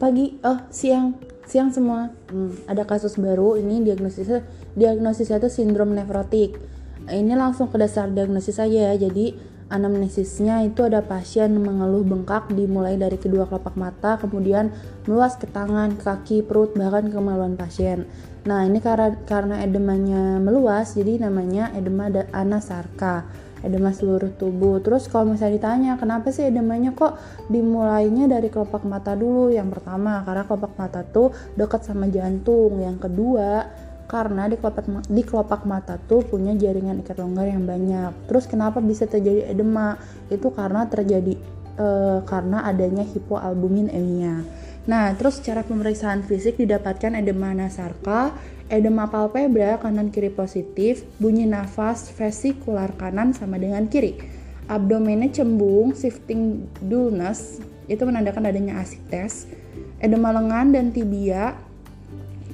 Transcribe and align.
pagi 0.00 0.40
oh 0.40 0.64
siang 0.72 1.20
siang 1.44 1.68
semua. 1.68 2.08
Hmm, 2.32 2.56
ada 2.64 2.88
kasus 2.88 3.20
baru 3.20 3.60
ini 3.60 3.84
diagnosisnya 3.84 4.40
diagnosisnya 4.72 5.36
itu 5.44 5.52
sindrom 5.52 5.92
nefrotik 5.92 6.56
ini 7.12 7.34
langsung 7.34 7.68
ke 7.68 7.76
dasar 7.76 8.08
diagnosis 8.08 8.56
saja 8.56 8.92
ya. 8.92 8.94
Jadi 8.96 9.36
anamnesisnya 9.70 10.66
itu 10.66 10.82
ada 10.82 10.98
pasien 11.04 11.54
mengeluh 11.54 12.02
bengkak 12.02 12.50
dimulai 12.50 12.98
dari 12.98 13.14
kedua 13.14 13.46
kelopak 13.46 13.78
mata 13.78 14.18
kemudian 14.18 14.74
meluas 15.06 15.38
ke 15.38 15.46
tangan 15.46 15.94
kaki 15.94 16.42
perut 16.42 16.74
bahkan 16.74 17.06
kemaluan 17.12 17.54
pasien. 17.54 18.08
Nah 18.48 18.66
ini 18.66 18.82
karena 18.82 19.14
karena 19.28 19.62
edemanya 19.62 20.42
meluas 20.42 20.98
jadi 20.98 21.22
namanya 21.22 21.70
edema 21.76 22.10
anasarka 22.34 23.28
edema 23.60 23.92
seluruh 23.92 24.32
tubuh. 24.36 24.80
Terus 24.80 25.06
kalau 25.08 25.32
misalnya 25.32 25.56
ditanya 25.60 25.92
kenapa 26.00 26.32
sih 26.32 26.48
edemanya 26.48 26.96
kok 26.96 27.20
dimulainya 27.48 28.26
dari 28.28 28.48
kelopak 28.48 28.84
mata 28.84 29.12
dulu? 29.16 29.52
Yang 29.52 29.80
pertama 29.80 30.24
karena 30.24 30.44
kelopak 30.48 30.72
mata 30.76 31.00
tuh 31.04 31.32
dekat 31.56 31.84
sama 31.84 32.08
jantung. 32.08 32.80
Yang 32.80 33.08
kedua 33.08 33.68
karena 34.10 34.50
di 34.50 34.58
kelopak 34.58 34.84
di 35.06 35.22
kelopak 35.22 35.62
mata 35.70 35.94
tuh 35.94 36.26
punya 36.26 36.50
jaringan 36.58 36.98
ikat 37.06 37.22
longgar 37.22 37.46
yang 37.46 37.62
banyak. 37.62 38.10
Terus 38.26 38.50
kenapa 38.50 38.82
bisa 38.82 39.06
terjadi 39.06 39.46
edema? 39.46 39.94
Itu 40.26 40.50
karena 40.50 40.90
terjadi 40.90 41.38
e, 41.78 41.88
karena 42.26 42.66
adanya 42.66 43.06
hipoalbuminemia. 43.06 44.42
Nah, 44.90 45.14
terus 45.14 45.38
cara 45.44 45.62
pemeriksaan 45.62 46.26
fisik 46.26 46.58
didapatkan 46.58 47.14
edema 47.14 47.54
nasarka, 47.54 48.34
edema 48.70 49.10
palpebra 49.10 49.82
kanan 49.82 50.14
kiri 50.14 50.30
positif, 50.30 51.02
bunyi 51.18 51.44
nafas 51.44 52.08
vesikular 52.14 52.94
kanan 52.94 53.34
sama 53.34 53.58
dengan 53.58 53.90
kiri. 53.90 54.16
Abdomennya 54.70 55.34
cembung, 55.34 55.90
shifting 55.98 56.70
dullness, 56.78 57.58
itu 57.90 58.06
menandakan 58.06 58.46
adanya 58.46 58.78
asites. 58.78 59.50
Edema 59.98 60.30
lengan 60.30 60.70
dan 60.70 60.94
tibia 60.94 61.58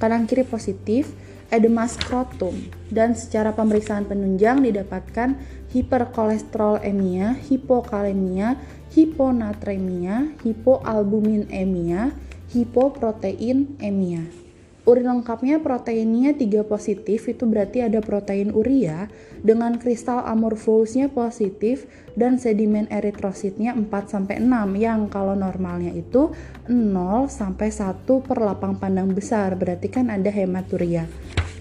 kanan 0.01 0.25
kiri 0.25 0.41
positif, 0.41 1.13
edema 1.53 1.85
skrotum. 1.85 2.57
Dan 2.89 3.13
secara 3.13 3.53
pemeriksaan 3.53 4.09
penunjang 4.09 4.65
didapatkan 4.65 5.37
hiperkolesterolemia, 5.69 7.37
hipokalemia, 7.37 8.57
hiponatremia, 8.97 10.33
hipoalbuminemia, 10.41 12.09
hipoproteinemia. 12.49 14.46
Urin 14.87 15.03
lengkapnya 15.03 15.59
proteinnya 15.59 16.31
3 16.31 16.63
positif, 16.63 17.27
itu 17.27 17.43
berarti 17.43 17.83
ada 17.83 17.99
protein 17.99 18.55
urea 18.55 19.11
dengan 19.43 19.75
kristal 19.75 20.23
amorphosnya 20.23 21.11
positif 21.11 21.91
dan 22.15 22.39
sedimen 22.39 22.87
eritrositnya 22.87 23.75
4 23.75 23.83
sampai 24.07 24.39
6 24.39 24.47
yang 24.79 25.11
kalau 25.11 25.35
normalnya 25.35 25.91
itu 25.91 26.31
0 26.71 27.27
sampai 27.27 27.67
1 27.67 28.07
per 28.23 28.39
lapang 28.39 28.79
pandang 28.79 29.11
besar, 29.11 29.59
berarti 29.59 29.91
kan 29.91 30.07
ada 30.07 30.31
hematuria. 30.31 31.03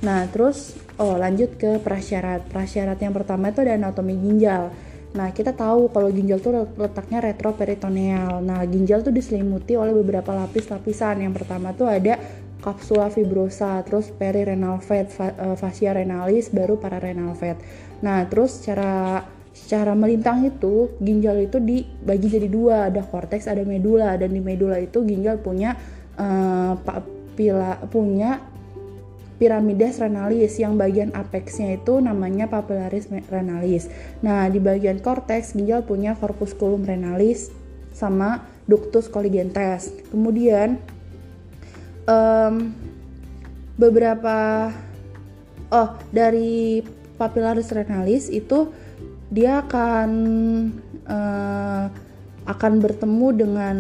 Nah, 0.07 0.31
terus 0.31 0.79
oh 0.95 1.19
lanjut 1.19 1.59
ke 1.59 1.83
prasyarat. 1.83 2.47
Prasyarat 2.47 3.03
yang 3.03 3.11
pertama 3.11 3.51
itu 3.51 3.67
ada 3.67 3.75
anatomi 3.75 4.15
ginjal. 4.15 4.71
Nah, 5.17 5.33
kita 5.33 5.57
tahu 5.57 5.89
kalau 5.91 6.13
ginjal 6.13 6.39
tuh 6.39 6.69
letaknya 6.77 7.25
retroperitoneal. 7.25 8.45
Nah, 8.45 8.61
ginjal 8.69 9.01
tuh 9.01 9.11
diselimuti 9.11 9.73
oleh 9.73 9.97
beberapa 9.97 10.37
lapis-lapisan. 10.37 11.25
Yang 11.25 11.43
pertama 11.43 11.73
tuh 11.73 11.89
ada 11.89 12.21
kapsula 12.67 13.07
fibrosa, 13.15 13.79
terus 13.87 14.11
perirenal 14.11 14.83
fat, 14.83 15.07
eh, 15.15 15.55
fascia 15.55 15.95
renalis, 15.95 16.51
baru 16.51 16.75
pararenal 16.75 17.39
fat. 17.39 17.63
Nah, 18.03 18.27
terus 18.27 18.59
secara 18.59 19.23
secara 19.55 19.95
melintang 19.95 20.45
itu 20.45 20.99
ginjal 20.99 21.47
itu 21.47 21.63
dibagi 21.63 22.27
jadi 22.27 22.49
dua, 22.51 22.91
ada 22.91 23.07
korteks, 23.07 23.47
ada 23.47 23.63
medula, 23.63 24.19
dan 24.19 24.35
di 24.35 24.43
medula 24.43 24.77
itu 24.77 25.01
ginjal 25.07 25.41
punya 25.41 25.79
uh, 26.21 26.77
pila 27.33 27.81
punya 27.89 28.45
piramides 29.41 29.97
renalis 30.01 30.61
yang 30.61 30.77
bagian 30.77 31.13
apexnya 31.17 31.81
itu 31.81 32.01
namanya 32.05 32.53
papillaris 32.53 33.09
renalis. 33.33 33.89
Nah, 34.21 34.49
di 34.53 34.61
bagian 34.61 35.01
korteks 35.01 35.57
ginjal 35.57 35.85
punya 35.89 36.13
corpusculum 36.17 36.85
renalis 36.85 37.49
sama 37.97 38.45
ductus 38.69 39.09
colligentes. 39.09 39.93
Kemudian 40.13 40.81
um, 42.07 42.73
beberapa 43.77 44.71
oh 45.71 45.89
dari 46.15 46.81
papillaris 47.21 47.69
renalis 47.75 48.33
itu 48.33 48.73
dia 49.29 49.67
akan 49.67 50.11
uh, 51.05 51.87
akan 52.47 52.73
bertemu 52.79 53.29
dengan 53.35 53.79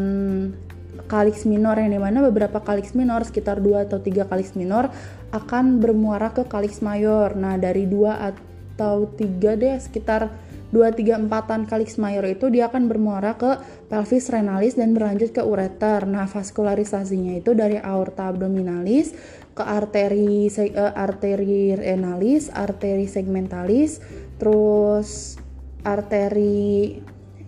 kalix 1.06 1.46
minor 1.46 1.78
yang 1.78 1.94
di 1.94 2.02
mana 2.02 2.18
beberapa 2.18 2.58
kalix 2.58 2.92
minor 2.98 3.22
sekitar 3.22 3.62
2 3.62 3.86
atau 3.86 4.02
3 4.02 4.26
kalix 4.26 4.58
minor 4.58 4.90
akan 5.30 5.78
bermuara 5.78 6.34
ke 6.34 6.42
kalix 6.50 6.82
mayor. 6.82 7.38
Nah 7.38 7.54
dari 7.54 7.86
2 7.86 8.10
atau 8.10 9.06
3 9.14 9.54
deh 9.54 9.76
sekitar 9.78 10.34
2, 10.74 10.82
3, 10.98 11.30
4 11.30 11.70
kalix 11.70 11.94
mayor 11.94 12.26
itu 12.26 12.50
dia 12.50 12.66
akan 12.66 12.90
bermuara 12.90 13.38
ke 13.38 13.62
pelvis 13.86 14.26
renalis 14.34 14.74
dan 14.74 14.98
berlanjut 14.98 15.30
ke 15.30 15.42
ureter. 15.42 16.02
Nah, 16.10 16.26
vaskularisasinya 16.26 17.38
itu 17.38 17.54
dari 17.54 17.78
aorta 17.78 18.34
abdominalis 18.34 19.14
ke 19.56 19.62
arteri 19.62 20.50
uh, 20.50 20.92
arteri 20.92 21.78
renalis, 21.78 22.50
arteri 22.50 23.06
segmentalis, 23.06 24.02
terus 24.42 25.38
arteri 25.86 26.98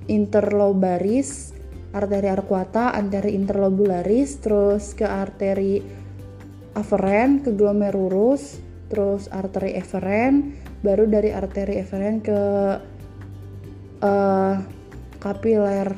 interlobaris, 0.07 1.53
arteri 1.93 2.29
arcuata, 2.31 2.95
arteri 2.95 3.35
interlobularis, 3.35 4.41
terus 4.41 4.95
ke 4.95 5.05
arteri 5.05 5.83
aferen, 6.79 7.43
ke 7.43 7.51
glomerulus, 7.53 8.63
terus 8.89 9.29
arteri 9.29 9.75
eferen, 9.77 10.55
baru 10.81 11.11
dari 11.11 11.35
arteri 11.35 11.83
eferen 11.83 12.23
ke 12.23 12.41
uh, 14.03 14.63
kapiler. 15.19 15.95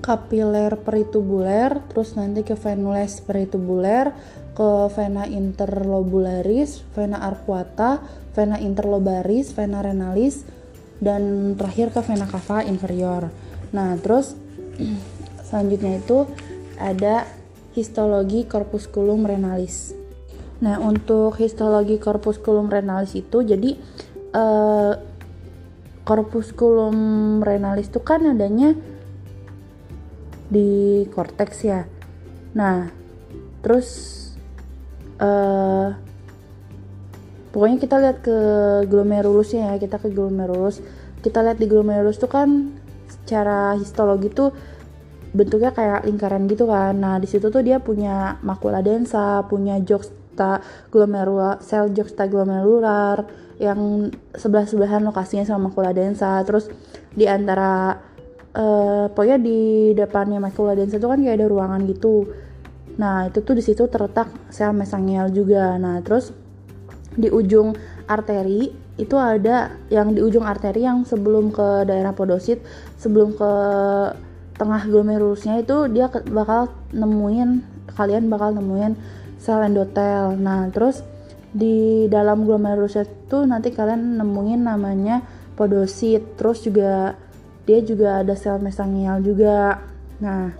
Kapiler 0.00 0.80
peritubuler 0.80 1.76
terus 1.92 2.16
nanti 2.16 2.40
ke 2.40 2.56
venules 2.56 3.20
peritubuler 3.20 4.16
ke 4.56 4.88
vena 4.96 5.28
interlobularis 5.28 6.82
vena 6.96 7.20
arcuata 7.20 8.00
vena 8.32 8.56
interlobaris 8.56 9.52
vena 9.52 9.84
renalis 9.84 10.48
dan 11.04 11.54
terakhir 11.56 11.92
ke 11.92 12.00
vena 12.00 12.24
cava 12.24 12.64
inferior. 12.64 13.28
Nah 13.76 13.96
terus 14.00 14.32
selanjutnya 15.48 16.00
itu 16.00 16.24
ada 16.80 17.28
histologi 17.76 18.48
corpusculum 18.48 19.28
renalis. 19.28 19.92
Nah 20.64 20.80
untuk 20.80 21.36
histologi 21.40 22.00
corpusculum 22.00 22.72
renalis 22.72 23.12
itu 23.16 23.44
jadi 23.44 23.76
uh, 24.32 25.09
corpusculum 26.04 26.96
renalis 27.44 27.92
itu 27.92 28.00
kan 28.00 28.24
adanya 28.24 28.74
di 30.50 31.04
korteks 31.14 31.58
ya. 31.62 31.86
Nah, 32.58 32.90
terus 33.62 33.88
uh, 35.22 35.94
pokoknya 37.54 37.78
kita 37.78 37.96
lihat 38.02 38.18
ke 38.26 38.38
glomerulusnya 38.90 39.72
ya, 39.72 39.74
kita 39.78 40.02
ke 40.02 40.10
glomerulus. 40.10 40.82
Kita 41.22 41.44
lihat 41.44 41.62
di 41.62 41.70
glomerulus 41.70 42.18
itu 42.18 42.26
kan 42.26 42.74
secara 43.06 43.78
histologi 43.78 44.32
tuh 44.32 44.50
bentuknya 45.30 45.70
kayak 45.70 46.02
lingkaran 46.10 46.50
gitu 46.50 46.66
kan. 46.66 46.98
Nah, 46.98 47.22
di 47.22 47.30
situ 47.30 47.46
tuh 47.54 47.62
dia 47.62 47.78
punya 47.78 48.42
makula 48.42 48.82
densa, 48.82 49.46
punya 49.46 49.78
juxta 49.78 50.58
glomerular, 50.90 51.62
sel 51.62 51.94
juxta 51.94 52.26
glomerular, 52.26 53.22
yang 53.60 54.08
sebelah-sebelahan 54.32 55.04
lokasinya 55.04 55.44
sama 55.44 55.68
makula 55.68 55.92
densa. 55.92 56.40
Terus 56.48 56.72
di 57.12 57.28
antara 57.28 58.00
uh, 58.56 59.06
pokoknya 59.12 59.38
di 59.38 59.92
depannya 59.92 60.40
makula 60.40 60.72
densa 60.72 60.96
itu 60.96 61.06
kan 61.06 61.20
kayak 61.20 61.36
ada 61.36 61.46
ruangan 61.46 61.84
gitu. 61.84 62.24
Nah 62.96 63.28
itu 63.28 63.44
tuh 63.44 63.54
di 63.54 63.62
situ 63.62 63.84
terletak 63.86 64.32
sel 64.48 64.72
mesangial 64.72 65.28
juga. 65.28 65.76
Nah 65.76 66.00
terus 66.00 66.32
di 67.12 67.28
ujung 67.28 67.76
arteri 68.08 68.72
itu 68.96 69.16
ada 69.16 69.76
yang 69.92 70.16
di 70.16 70.20
ujung 70.24 70.44
arteri 70.44 70.84
yang 70.84 71.04
sebelum 71.04 71.52
ke 71.52 71.88
daerah 71.88 72.12
podosit 72.12 72.60
sebelum 73.00 73.32
ke 73.32 73.52
tengah 74.60 74.82
glomerulusnya 74.84 75.64
itu 75.64 75.88
dia 75.88 76.12
bakal 76.28 76.68
nemuin 76.92 77.64
kalian 77.96 78.28
bakal 78.28 78.52
nemuin 78.56 78.96
sel 79.40 79.64
endotel. 79.64 80.36
Nah 80.36 80.68
terus 80.68 81.00
di 81.50 82.06
dalam 82.06 82.46
glomerulus 82.46 82.98
itu 83.00 83.38
nanti 83.46 83.74
kalian 83.74 84.18
nemuin 84.18 84.62
namanya 84.66 85.22
podosit. 85.54 86.38
Terus 86.38 86.62
juga 86.62 87.18
dia 87.66 87.80
juga 87.82 88.22
ada 88.22 88.34
sel 88.34 88.62
mesangial 88.62 89.22
juga. 89.22 89.82
Nah 90.22 90.54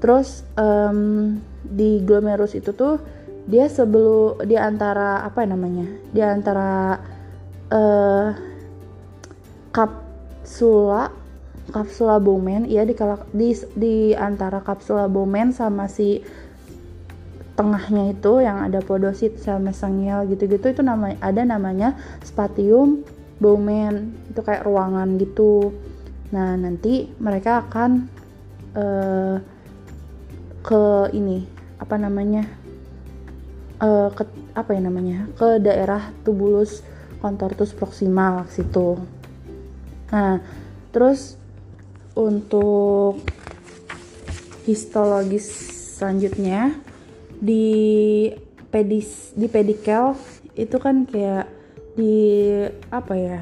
terus 0.00 0.42
um, 0.56 1.36
di 1.60 2.00
glomerulus 2.00 2.56
itu 2.56 2.72
tuh 2.72 2.96
dia 3.44 3.68
sebelum 3.68 4.40
di 4.48 4.56
antara 4.56 5.20
apa 5.24 5.44
namanya 5.44 5.84
di 6.12 6.20
antara 6.24 6.96
uh, 7.68 8.28
kapsula 9.70 11.12
kapsula 11.70 12.18
Bowman 12.18 12.66
ya 12.66 12.82
di, 12.82 12.96
di 13.30 13.50
di 13.76 13.94
antara 14.16 14.64
kapsula 14.64 15.06
Bowman 15.06 15.54
sama 15.54 15.86
si 15.86 16.24
tengahnya 17.60 18.16
itu 18.16 18.40
yang 18.40 18.64
ada 18.64 18.80
podosit 18.80 19.36
sel 19.36 19.60
mesangial 19.60 20.24
gitu-gitu 20.32 20.72
itu 20.72 20.80
nama 20.80 21.12
ada 21.20 21.44
namanya 21.44 21.92
spatium 22.24 23.04
Bowman 23.36 24.16
itu 24.32 24.40
kayak 24.40 24.64
ruangan 24.64 25.20
gitu. 25.20 25.76
Nah 26.32 26.56
nanti 26.56 27.08
mereka 27.20 27.64
akan 27.64 28.08
uh, 28.76 29.36
ke 30.60 30.84
ini 31.16 31.44
apa 31.76 31.96
namanya 32.00 32.44
uh, 33.80 34.08
ke 34.12 34.24
apa 34.56 34.70
ya 34.76 34.80
namanya 34.80 35.28
ke 35.36 35.56
daerah 35.60 36.12
tubulus 36.24 36.84
contortus 37.20 37.72
proximal 37.76 38.44
situ. 38.48 39.00
Nah 40.12 40.40
terus 40.92 41.40
untuk 42.12 43.24
histologis 44.68 45.48
selanjutnya 45.96 46.76
di 47.40 48.28
pedis 48.70 49.32
di 49.34 49.48
pedikel 49.48 50.14
itu 50.54 50.76
kan 50.76 51.08
kayak 51.08 51.48
di 51.96 52.14
apa 52.92 53.14
ya 53.16 53.40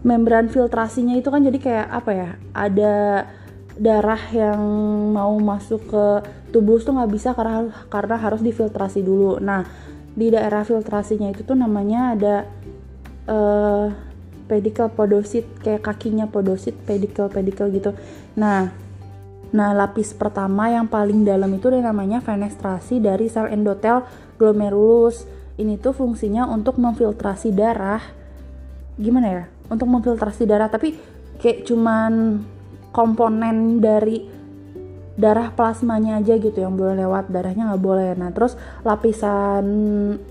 membran 0.00 0.48
filtrasinya 0.48 1.12
itu 1.18 1.28
kan 1.28 1.44
jadi 1.44 1.58
kayak 1.60 1.88
apa 1.92 2.10
ya 2.16 2.30
ada 2.56 2.96
darah 3.76 4.22
yang 4.32 4.60
mau 5.12 5.36
masuk 5.36 5.80
ke 5.88 6.06
tubuh 6.52 6.80
tuh 6.80 6.96
nggak 6.96 7.12
bisa 7.12 7.30
karena 7.36 7.68
karena 7.88 8.16
harus 8.20 8.40
difiltrasi 8.44 9.00
dulu. 9.00 9.38
Nah 9.40 9.64
di 10.12 10.28
daerah 10.28 10.66
filtrasinya 10.66 11.30
itu 11.30 11.46
tuh 11.46 11.56
namanya 11.56 12.16
ada 12.16 12.36
uh, 13.30 13.86
pedicle 14.50 14.90
podosit 14.92 15.46
kayak 15.62 15.86
kakinya 15.86 16.26
podosit 16.26 16.74
pedicle 16.84 17.30
pedicle 17.30 17.70
gitu. 17.70 17.90
Nah 18.36 18.72
nah 19.50 19.74
lapis 19.74 20.14
pertama 20.14 20.70
yang 20.70 20.86
paling 20.86 21.26
dalam 21.26 21.50
itu 21.54 21.70
namanya 21.74 22.22
fenestrasi 22.22 23.02
dari 23.02 23.26
sel 23.26 23.50
endotel 23.50 24.06
glomerulus. 24.38 25.26
Ini 25.60 25.76
tuh 25.76 25.92
fungsinya 25.92 26.48
untuk 26.48 26.80
memfiltrasi 26.80 27.52
darah. 27.52 28.00
Gimana 28.96 29.26
ya? 29.28 29.44
Untuk 29.68 29.90
memfiltrasi 29.92 30.48
darah 30.48 30.72
tapi 30.72 30.96
kayak 31.36 31.68
cuman 31.68 32.40
komponen 32.90 33.78
dari 33.78 34.24
darah 35.20 35.52
plasmanya 35.52 36.16
aja 36.16 36.40
gitu 36.40 36.64
yang 36.64 36.80
boleh 36.80 37.04
lewat 37.04 37.28
darahnya 37.28 37.68
nggak 37.68 37.84
boleh. 37.84 38.16
Nah 38.16 38.32
terus 38.32 38.56
lapisan 38.80 39.66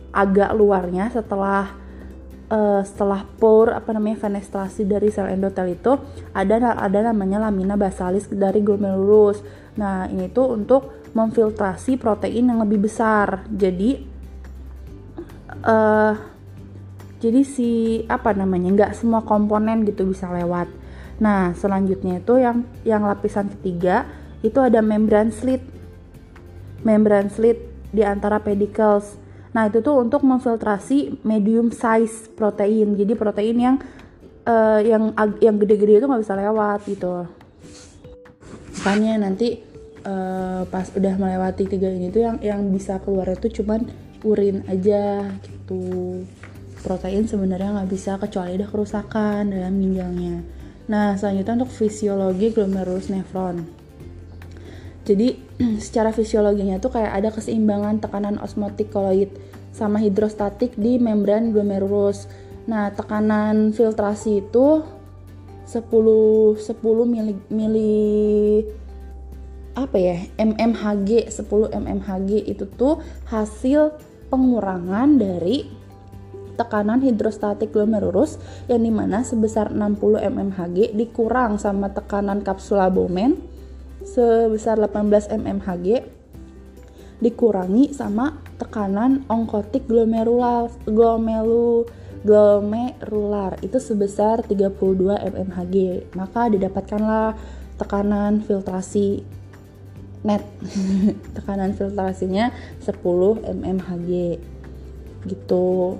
agak 0.10 0.58
luarnya 0.58 1.14
setelah 1.14 1.70
uh, 2.50 2.82
setelah 2.84 3.24
pore 3.38 3.72
apa 3.72 3.94
namanya 3.94 4.28
fenestrasi 4.28 4.84
dari 4.84 5.14
sel 5.14 5.30
endotel 5.30 5.74
itu 5.78 5.96
ada 6.34 6.76
ada 6.76 7.00
namanya 7.14 7.48
lamina 7.48 7.78
basalis 7.80 8.28
dari 8.28 8.60
glomerulus. 8.66 9.42
Nah, 9.80 10.10
ini 10.12 10.28
tuh 10.28 10.58
untuk 10.60 11.10
memfiltrasi 11.14 11.96
protein 11.98 12.52
yang 12.52 12.60
lebih 12.62 12.90
besar. 12.90 13.46
Jadi 13.50 14.02
uh, 15.64 16.14
jadi 17.20 17.42
si 17.44 18.04
apa 18.08 18.32
namanya 18.36 18.70
nggak 18.76 18.94
semua 18.98 19.24
komponen 19.24 19.86
gitu 19.88 20.10
bisa 20.10 20.28
lewat. 20.28 20.68
Nah, 21.20 21.52
selanjutnya 21.56 22.24
itu 22.24 22.40
yang 22.40 22.64
yang 22.88 23.04
lapisan 23.04 23.52
ketiga 23.60 24.08
itu 24.40 24.58
ada 24.60 24.80
membran 24.80 25.32
slit. 25.32 25.62
Membran 26.80 27.28
slit 27.28 27.60
di 27.92 28.08
antara 28.08 28.40
pedicles 28.40 29.20
Nah, 29.50 29.66
itu 29.66 29.82
tuh 29.82 29.98
untuk 29.98 30.22
memfiltrasi 30.22 31.26
medium 31.26 31.74
size 31.74 32.30
protein. 32.38 32.94
Jadi 32.94 33.14
protein 33.18 33.58
yang 33.58 33.76
uh, 34.46 34.80
yang 34.82 35.14
yang 35.42 35.56
gede-gede 35.58 36.02
itu 36.02 36.06
nggak 36.06 36.22
bisa 36.22 36.38
lewat 36.38 36.80
gitu. 36.86 37.26
Makanya 38.86 39.26
nanti 39.26 39.60
uh, 40.06 40.64
pas 40.70 40.88
udah 40.94 41.14
melewati 41.18 41.66
tiga 41.66 41.90
ini 41.90 42.14
tuh 42.14 42.22
yang 42.24 42.38
yang 42.40 42.62
bisa 42.70 43.02
keluar 43.02 43.28
itu 43.34 43.62
cuman 43.62 43.90
urin 44.24 44.64
aja 44.70 45.28
gitu. 45.44 46.24
Protein 46.80 47.28
sebenarnya 47.28 47.76
nggak 47.76 47.92
bisa 47.92 48.16
kecuali 48.16 48.56
ada 48.56 48.68
kerusakan 48.70 49.52
dalam 49.52 49.74
ginjalnya. 49.84 50.46
Nah, 50.90 51.14
selanjutnya 51.20 51.66
untuk 51.66 51.74
fisiologi 51.76 52.56
glomerulus 52.56 53.12
nephron. 53.12 53.79
Jadi 55.10 55.34
secara 55.86 56.14
fisiologinya 56.14 56.78
tuh 56.78 56.94
kayak 56.94 57.14
ada 57.18 57.30
keseimbangan 57.34 57.98
tekanan 57.98 58.38
osmotik 58.38 58.94
koloid 58.94 59.34
sama 59.74 59.98
hidrostatik 59.98 60.78
di 60.78 61.02
membran 61.02 61.50
glomerulus. 61.50 62.30
Nah, 62.70 62.94
tekanan 62.94 63.74
filtrasi 63.74 64.46
itu 64.46 64.86
10 65.66 65.82
10 65.82 66.62
mili, 67.10 67.34
mili 67.50 67.98
apa 69.74 69.98
ya? 69.98 70.18
mmHg, 70.38 71.30
10 71.34 71.74
mmHg 71.74 72.30
itu 72.46 72.66
tuh 72.78 73.02
hasil 73.26 73.98
pengurangan 74.30 75.18
dari 75.18 75.66
tekanan 76.58 77.00
hidrostatik 77.00 77.72
glomerulus 77.72 78.36
yang 78.68 78.84
di 78.84 78.92
mana 78.92 79.24
sebesar 79.24 79.72
60 79.72 80.20
mmHg 80.28 80.92
dikurang 80.94 81.56
sama 81.56 81.90
tekanan 81.96 82.44
kapsula 82.44 82.92
Bowman 82.92 83.40
sebesar 84.04 84.80
18 84.80 85.32
mmHg 85.40 85.88
dikurangi 87.20 87.92
sama 87.92 88.40
tekanan 88.56 89.28
onkotik 89.28 89.88
glomerular 89.88 90.72
glomelu 90.88 91.84
glomerular. 92.24 93.60
Itu 93.64 93.80
sebesar 93.80 94.44
32 94.44 94.76
mmHg 95.20 95.76
maka 96.16 96.52
didapatkanlah 96.52 97.36
tekanan 97.80 98.44
filtrasi 98.44 99.24
net. 100.24 100.44
Tekanan 101.36 101.76
filtrasinya 101.76 102.52
10 102.84 103.00
mmHg 103.56 104.10
gitu. 105.28 106.00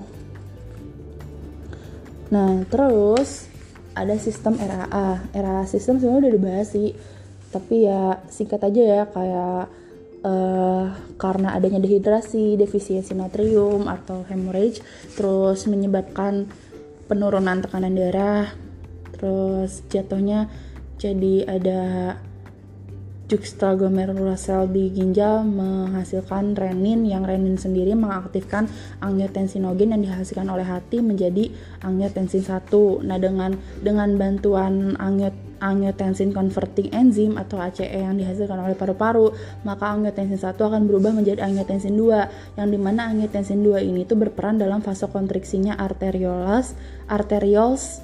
Nah 2.32 2.64
terus 2.68 3.48
ada 3.96 4.16
sistem 4.16 4.56
RAA 4.56 5.34
RAA 5.34 5.64
sistem 5.66 5.98
sebenarnya 5.98 6.20
udah 6.28 6.32
dibahas 6.32 6.68
sih 6.72 6.94
tapi 7.50 7.86
ya 7.86 8.22
singkat 8.30 8.62
aja 8.62 8.82
ya 8.82 9.02
kayak 9.10 9.62
uh, 10.22 10.86
karena 11.18 11.58
adanya 11.58 11.82
dehidrasi, 11.82 12.54
defisiensi 12.54 13.12
natrium 13.12 13.90
atau 13.90 14.22
hemorrhage 14.30 14.80
terus 15.18 15.66
menyebabkan 15.66 16.46
penurunan 17.10 17.58
tekanan 17.58 17.98
darah 17.98 18.48
terus 19.18 19.82
jatuhnya 19.90 20.46
jadi 20.96 21.58
ada 21.58 21.80
juxtaglomerular 23.30 24.34
cell 24.34 24.66
di 24.66 24.90
ginjal 24.90 25.46
menghasilkan 25.46 26.58
renin 26.58 27.06
yang 27.06 27.22
renin 27.22 27.54
sendiri 27.54 27.94
mengaktifkan 27.94 28.66
angiotensinogen 28.98 29.94
yang 29.94 30.02
dihasilkan 30.02 30.50
oleh 30.50 30.66
hati 30.66 30.98
menjadi 30.98 31.54
angiotensin 31.86 32.42
1. 32.42 33.06
Nah, 33.06 33.22
dengan 33.22 33.54
dengan 33.78 34.18
bantuan 34.18 34.98
angiot 34.98 35.32
angiotensin 35.60 36.32
converting 36.32 36.88
enzyme 36.90 37.36
atau 37.36 37.60
ACE 37.60 37.84
yang 37.84 38.16
dihasilkan 38.16 38.56
oleh 38.64 38.72
paru-paru, 38.74 39.30
maka 39.62 39.92
angiotensin 39.92 40.40
1 40.40 40.56
akan 40.56 40.88
berubah 40.88 41.12
menjadi 41.12 41.44
angiotensin 41.46 41.94
2 41.94 42.58
yang 42.58 42.68
di 42.72 42.80
mana 42.80 43.12
angiotensin 43.12 43.60
2 43.62 43.84
ini 43.84 44.08
itu 44.08 44.16
berperan 44.16 44.56
dalam 44.56 44.80
vasokonstriksinya 44.80 45.76
arterioles, 45.76 46.74
arterioles 47.06 48.00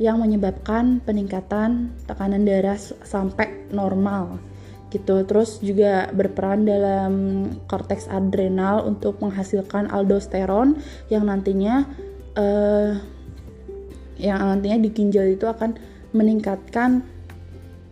yang 0.00 0.18
menyebabkan 0.18 0.98
peningkatan 1.04 1.94
tekanan 2.08 2.42
darah 2.42 2.80
sampai 2.80 3.68
normal 3.70 4.53
gitu. 4.94 5.26
Terus 5.26 5.58
juga 5.58 6.06
berperan 6.14 6.62
dalam 6.62 7.12
korteks 7.66 8.06
adrenal 8.06 8.86
untuk 8.86 9.18
menghasilkan 9.18 9.90
aldosteron 9.90 10.78
yang 11.10 11.26
nantinya 11.26 11.82
uh, 12.38 12.94
yang 14.14 14.38
nantinya 14.38 14.78
di 14.78 14.90
ginjal 14.94 15.26
itu 15.26 15.50
akan 15.50 15.74
meningkatkan 16.14 17.02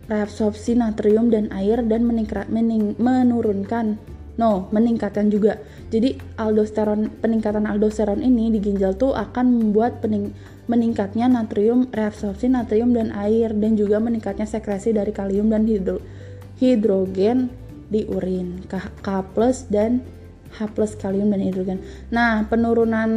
reabsorpsi 0.07 0.79
natrium 0.79 1.27
dan 1.27 1.51
air 1.51 1.83
dan 1.83 2.07
meningkat, 2.07 2.47
mening, 2.47 2.95
menurunkan 2.99 3.99
no 4.33 4.65
meningkatkan 4.73 5.29
juga 5.29 5.61
jadi 5.93 6.17
aldosteron 6.41 7.13
peningkatan 7.21 7.69
aldosteron 7.69 8.25
ini 8.25 8.49
di 8.49 8.57
ginjal 8.57 8.97
tuh 8.97 9.13
akan 9.13 9.61
membuat 9.61 10.01
pening, 10.01 10.33
meningkatnya 10.65 11.29
natrium 11.29 11.85
reabsorpsi 11.93 12.49
natrium 12.49 12.97
dan 12.97 13.13
air 13.13 13.53
dan 13.53 13.77
juga 13.77 14.01
meningkatnya 14.01 14.49
sekresi 14.49 14.89
dari 14.89 15.13
kalium 15.13 15.53
dan 15.53 15.69
hidro, 15.69 16.01
hidrogen 16.63 17.51
di 17.91 18.07
urin 18.07 18.63
K, 18.71 19.07
plus 19.35 19.67
dan 19.67 19.99
H 20.55 20.71
plus 20.71 20.95
kalium 20.95 21.35
dan 21.35 21.43
hidrogen 21.43 21.83
nah 22.07 22.47
penurunan 22.47 23.11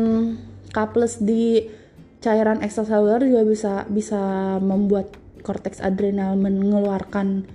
K 0.75 0.79
plus 0.91 1.23
di 1.23 1.71
cairan 2.19 2.59
ekstraseluler 2.59 3.23
juga 3.23 3.43
bisa 3.47 3.73
bisa 3.87 4.23
membuat 4.59 5.15
korteks 5.47 5.79
adrenal 5.79 6.35
mengeluarkan 6.35 7.47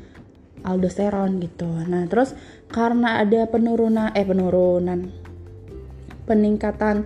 aldosteron 0.63 1.41
gitu. 1.41 1.67
Nah, 1.67 2.07
terus 2.07 2.37
karena 2.71 3.19
ada 3.19 3.49
penurunan 3.49 4.13
eh 4.15 4.23
penurunan 4.23 5.11
peningkatan 6.23 7.03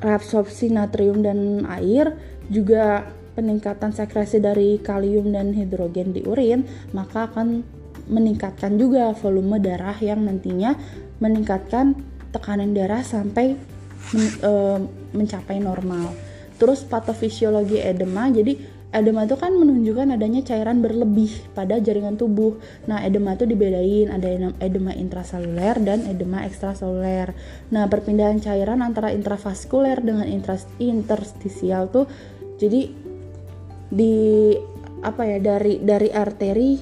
reabsorpsi 0.00 0.74
natrium 0.74 1.22
dan 1.22 1.62
air 1.70 2.18
juga 2.50 3.06
peningkatan 3.34 3.90
sekresi 3.90 4.38
dari 4.38 4.78
kalium 4.78 5.34
dan 5.34 5.52
hidrogen 5.52 6.14
di 6.14 6.22
urin, 6.24 6.64
maka 6.94 7.28
akan 7.30 7.66
meningkatkan 8.06 8.78
juga 8.78 9.12
volume 9.16 9.58
darah 9.58 9.96
yang 9.98 10.24
nantinya 10.24 10.76
meningkatkan 11.18 11.98
tekanan 12.30 12.74
darah 12.74 13.02
sampai 13.02 13.54
men, 14.14 14.28
e, 14.42 14.52
mencapai 15.14 15.62
normal. 15.62 16.14
Terus 16.58 16.86
patofisiologi 16.86 17.82
edema, 17.82 18.30
jadi 18.30 18.54
edema 18.94 19.26
itu 19.26 19.34
kan 19.34 19.50
menunjukkan 19.58 20.14
adanya 20.14 20.46
cairan 20.46 20.78
berlebih 20.78 21.50
pada 21.50 21.82
jaringan 21.82 22.14
tubuh. 22.14 22.62
Nah, 22.86 23.02
edema 23.02 23.34
itu 23.34 23.42
dibedain 23.42 24.06
ada 24.14 24.54
edema 24.62 24.94
intraseluler 24.94 25.82
dan 25.82 26.06
edema 26.06 26.46
ekstraseluler. 26.46 27.34
Nah, 27.74 27.90
perpindahan 27.90 28.38
cairan 28.38 28.86
antara 28.86 29.10
intravaskuler 29.10 29.98
dengan 29.98 30.30
interstisial 30.78 31.90
tuh 31.90 32.06
jadi 32.54 33.03
di 33.90 34.52
apa 35.04 35.22
ya 35.28 35.38
dari 35.40 35.80
dari 35.84 36.08
arteri 36.08 36.80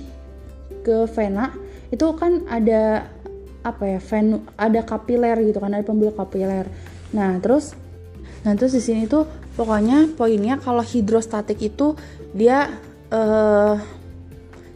ke 0.83 1.07
vena 1.11 1.51
itu 1.91 2.07
kan 2.17 2.47
ada 2.49 3.07
apa 3.63 3.85
ya 3.87 4.01
ven 4.03 4.43
ada 4.59 4.81
kapiler 4.83 5.39
gitu 5.47 5.59
kan 5.63 5.75
ada 5.75 5.87
pembuluh 5.87 6.15
kapiler. 6.15 6.67
Nah, 7.15 7.39
terus 7.39 7.79
nah 8.43 8.59
terus 8.59 8.75
di 8.75 8.83
sini 8.83 9.07
tuh 9.07 9.23
pokoknya 9.55 10.19
poinnya 10.19 10.59
kalau 10.59 10.83
hidrostatik 10.83 11.63
itu 11.63 11.95
dia 12.35 12.75
uh, 13.15 13.79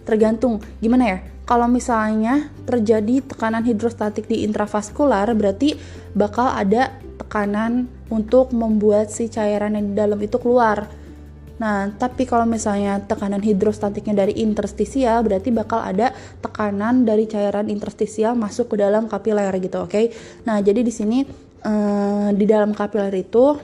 tergantung 0.07 0.63
gimana 0.79 1.05
ya 1.05 1.19
kalau 1.47 1.67
misalnya 1.67 2.51
terjadi 2.63 3.27
tekanan 3.27 3.67
hidrostatik 3.67 4.31
di 4.31 4.47
intravaskular 4.47 5.27
berarti 5.35 5.75
bakal 6.15 6.47
ada 6.47 6.95
tekanan 7.19 7.91
untuk 8.07 8.55
membuat 8.55 9.11
si 9.11 9.27
cairan 9.27 9.75
yang 9.75 9.87
di 9.91 9.95
dalam 9.95 10.19
itu 10.23 10.39
keluar. 10.39 10.87
Nah, 11.57 11.89
tapi 11.97 12.29
kalau 12.29 12.45
misalnya 12.45 13.01
tekanan 13.01 13.41
hidrostatiknya 13.41 14.13
dari 14.13 14.45
interstisial 14.45 15.25
berarti 15.25 15.49
bakal 15.49 15.81
ada 15.81 16.13
tekanan 16.45 17.09
dari 17.09 17.25
cairan 17.25 17.73
interstisial 17.73 18.37
masuk 18.37 18.77
ke 18.77 18.85
dalam 18.85 19.09
kapiler 19.09 19.49
gitu, 19.57 19.81
oke? 19.81 19.89
Okay? 19.89 20.13
Nah, 20.45 20.61
jadi 20.61 20.85
di 20.85 20.93
sini 20.93 21.25
uh, 21.65 22.29
di 22.37 22.45
dalam 22.45 22.77
kapiler 22.77 23.13
itu 23.17 23.57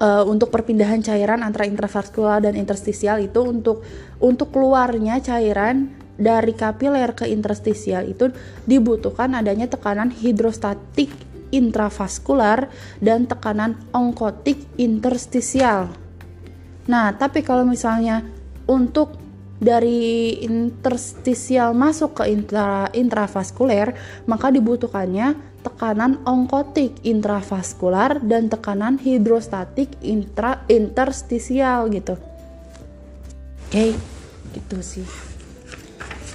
uh, 0.00 0.24
untuk 0.24 0.48
perpindahan 0.48 1.04
cairan 1.04 1.44
antara 1.44 1.68
intravaskular 1.68 2.40
dan 2.40 2.56
interstisial 2.56 3.20
itu 3.20 3.44
untuk 3.44 3.84
untuk 4.18 4.50
keluarnya 4.50 5.20
cairan 5.20 5.92
dari 6.16 6.52
kapiler 6.52 7.12
ke 7.12 7.28
interstisial 7.28 8.08
itu 8.08 8.32
dibutuhkan 8.64 9.32
adanya 9.36 9.68
tekanan 9.68 10.12
hidrostatik 10.12 11.12
intravaskular 11.52 12.72
dan 13.04 13.28
tekanan 13.28 13.76
onkotik 13.92 14.64
interstisial. 14.80 16.01
Nah, 16.92 17.16
tapi 17.16 17.40
kalau 17.40 17.64
misalnya 17.64 18.20
untuk 18.68 19.16
dari 19.62 20.36
interstisial 20.44 21.72
masuk 21.72 22.20
ke 22.20 22.24
intra, 22.28 22.92
intravaskuler, 22.92 23.96
maka 24.28 24.52
dibutuhkannya 24.52 25.38
tekanan 25.62 26.20
onkotik 26.26 27.00
intravaskular 27.06 28.18
dan 28.20 28.50
tekanan 28.50 28.98
hidrostatik 28.98 29.94
intra 30.02 30.66
interstisial 30.68 31.88
gitu. 31.94 32.18
Oke, 33.70 33.72
okay, 33.72 33.90
gitu 34.52 34.82
sih. 34.84 35.06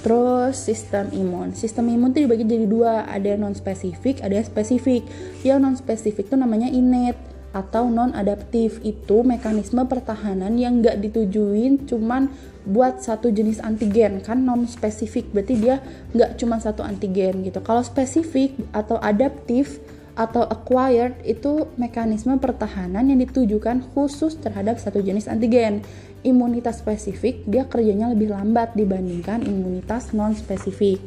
Terus 0.00 0.56
sistem 0.56 1.12
imun. 1.12 1.52
Sistem 1.52 1.92
imun 1.92 2.16
itu 2.16 2.24
dibagi 2.24 2.48
jadi 2.48 2.64
dua, 2.64 3.04
ada 3.04 3.28
yang 3.28 3.44
non 3.44 3.54
spesifik, 3.54 4.24
ada 4.24 4.40
yang 4.40 4.48
spesifik. 4.48 5.04
Yang 5.44 5.58
non 5.60 5.76
spesifik 5.76 6.32
itu 6.32 6.36
namanya 6.40 6.72
innate 6.72 7.27
atau 7.52 7.88
non 7.88 8.12
adaptif 8.12 8.76
itu 8.84 9.24
mekanisme 9.24 9.80
pertahanan 9.88 10.52
yang 10.60 10.84
nggak 10.84 11.00
ditujuin 11.00 11.88
cuman 11.88 12.28
buat 12.68 13.00
satu 13.00 13.32
jenis 13.32 13.64
antigen. 13.64 14.20
Kan 14.20 14.44
non 14.44 14.68
spesifik 14.68 15.32
berarti 15.32 15.54
dia 15.56 15.80
nggak 16.12 16.36
cuma 16.36 16.60
satu 16.60 16.84
antigen 16.84 17.40
gitu. 17.40 17.64
Kalau 17.64 17.80
spesifik 17.80 18.52
atau 18.76 19.00
adaptif 19.00 19.80
atau 20.18 20.42
acquired 20.42 21.14
itu 21.22 21.70
mekanisme 21.78 22.34
pertahanan 22.42 23.06
yang 23.06 23.22
ditujukan 23.22 23.86
khusus 23.94 24.34
terhadap 24.34 24.82
satu 24.82 24.98
jenis 24.98 25.30
antigen 25.30 25.86
imunitas 26.26 26.82
spesifik 26.82 27.46
dia 27.46 27.66
kerjanya 27.66 28.10
lebih 28.10 28.34
lambat 28.34 28.74
dibandingkan 28.74 29.44
imunitas 29.46 30.10
non 30.14 30.34
spesifik 30.34 30.98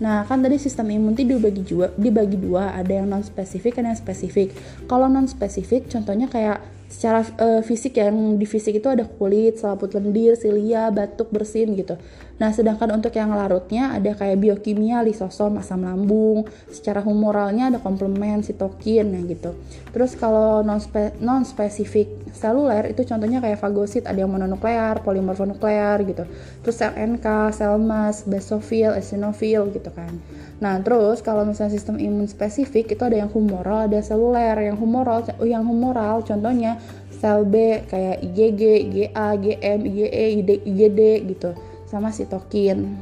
Nah, 0.00 0.24
kan 0.24 0.40
tadi 0.40 0.56
sistem 0.56 0.96
imun 0.96 1.12
itu 1.12 1.36
dibagi 1.36 1.60
dua, 1.60 1.92
dibagi 1.92 2.40
dua, 2.40 2.72
ada 2.72 2.88
yang 2.88 3.06
non 3.12 3.20
spesifik, 3.20 3.84
ada 3.84 3.92
yang 3.92 4.00
spesifik. 4.00 4.56
Kalau 4.88 5.12
non 5.12 5.28
spesifik, 5.28 5.92
contohnya 5.92 6.24
kayak 6.24 6.64
secara 6.88 7.20
uh, 7.36 7.60
fisik 7.60 8.00
ya, 8.00 8.08
yang 8.08 8.40
di 8.40 8.48
fisik 8.48 8.80
itu 8.80 8.88
ada 8.88 9.04
kulit, 9.04 9.60
selaput 9.60 9.92
lendir, 9.92 10.40
silia, 10.40 10.88
batuk, 10.88 11.28
bersin 11.28 11.76
gitu. 11.76 12.00
Nah, 12.40 12.56
sedangkan 12.56 12.96
untuk 12.96 13.12
yang 13.12 13.36
larutnya 13.36 13.92
ada 13.92 14.16
kayak 14.16 14.40
biokimia, 14.40 15.04
lisosom, 15.04 15.60
asam 15.60 15.84
lambung. 15.84 16.48
Secara 16.72 17.04
humoralnya 17.04 17.68
ada 17.68 17.76
komplement, 17.84 18.40
sitokin 18.40 19.12
ya 19.12 19.20
gitu. 19.28 19.52
Terus 19.92 20.16
kalau 20.16 20.64
non 20.64 21.44
spesifik 21.44 22.08
seluler 22.32 22.96
itu 22.96 23.04
contohnya 23.04 23.44
kayak 23.44 23.60
fagosit, 23.60 24.08
ada 24.08 24.24
yang 24.24 24.32
mononuklear, 24.32 25.04
polimorfonuklear 25.04 26.00
gitu. 26.08 26.24
Terus 26.64 26.76
sel 26.80 26.96
NK, 26.96 27.52
sel 27.52 27.76
mas, 27.76 28.24
basofil, 28.24 28.96
eosinofil 28.96 29.68
gitu 29.76 29.92
kan. 29.92 30.16
Nah, 30.64 30.80
terus 30.80 31.20
kalau 31.20 31.44
misalnya 31.44 31.76
sistem 31.76 32.00
imun 32.00 32.24
spesifik 32.24 32.96
itu 32.96 33.02
ada 33.04 33.20
yang 33.20 33.28
humoral, 33.28 33.84
ada 33.84 34.00
seluler. 34.00 34.56
Yang 34.64 34.80
humoral 34.80 35.28
yang 35.44 35.68
humoral 35.68 36.24
contohnya 36.24 36.80
sel 37.12 37.44
B 37.44 37.84
kayak 37.84 38.24
IgG, 38.24 38.62
IgA, 38.88 39.12
IgM, 39.12 39.80
IgE, 39.84 40.56
IgD 40.64 41.00
gitu 41.36 41.52
sama 41.90 42.14
sitokin. 42.14 42.94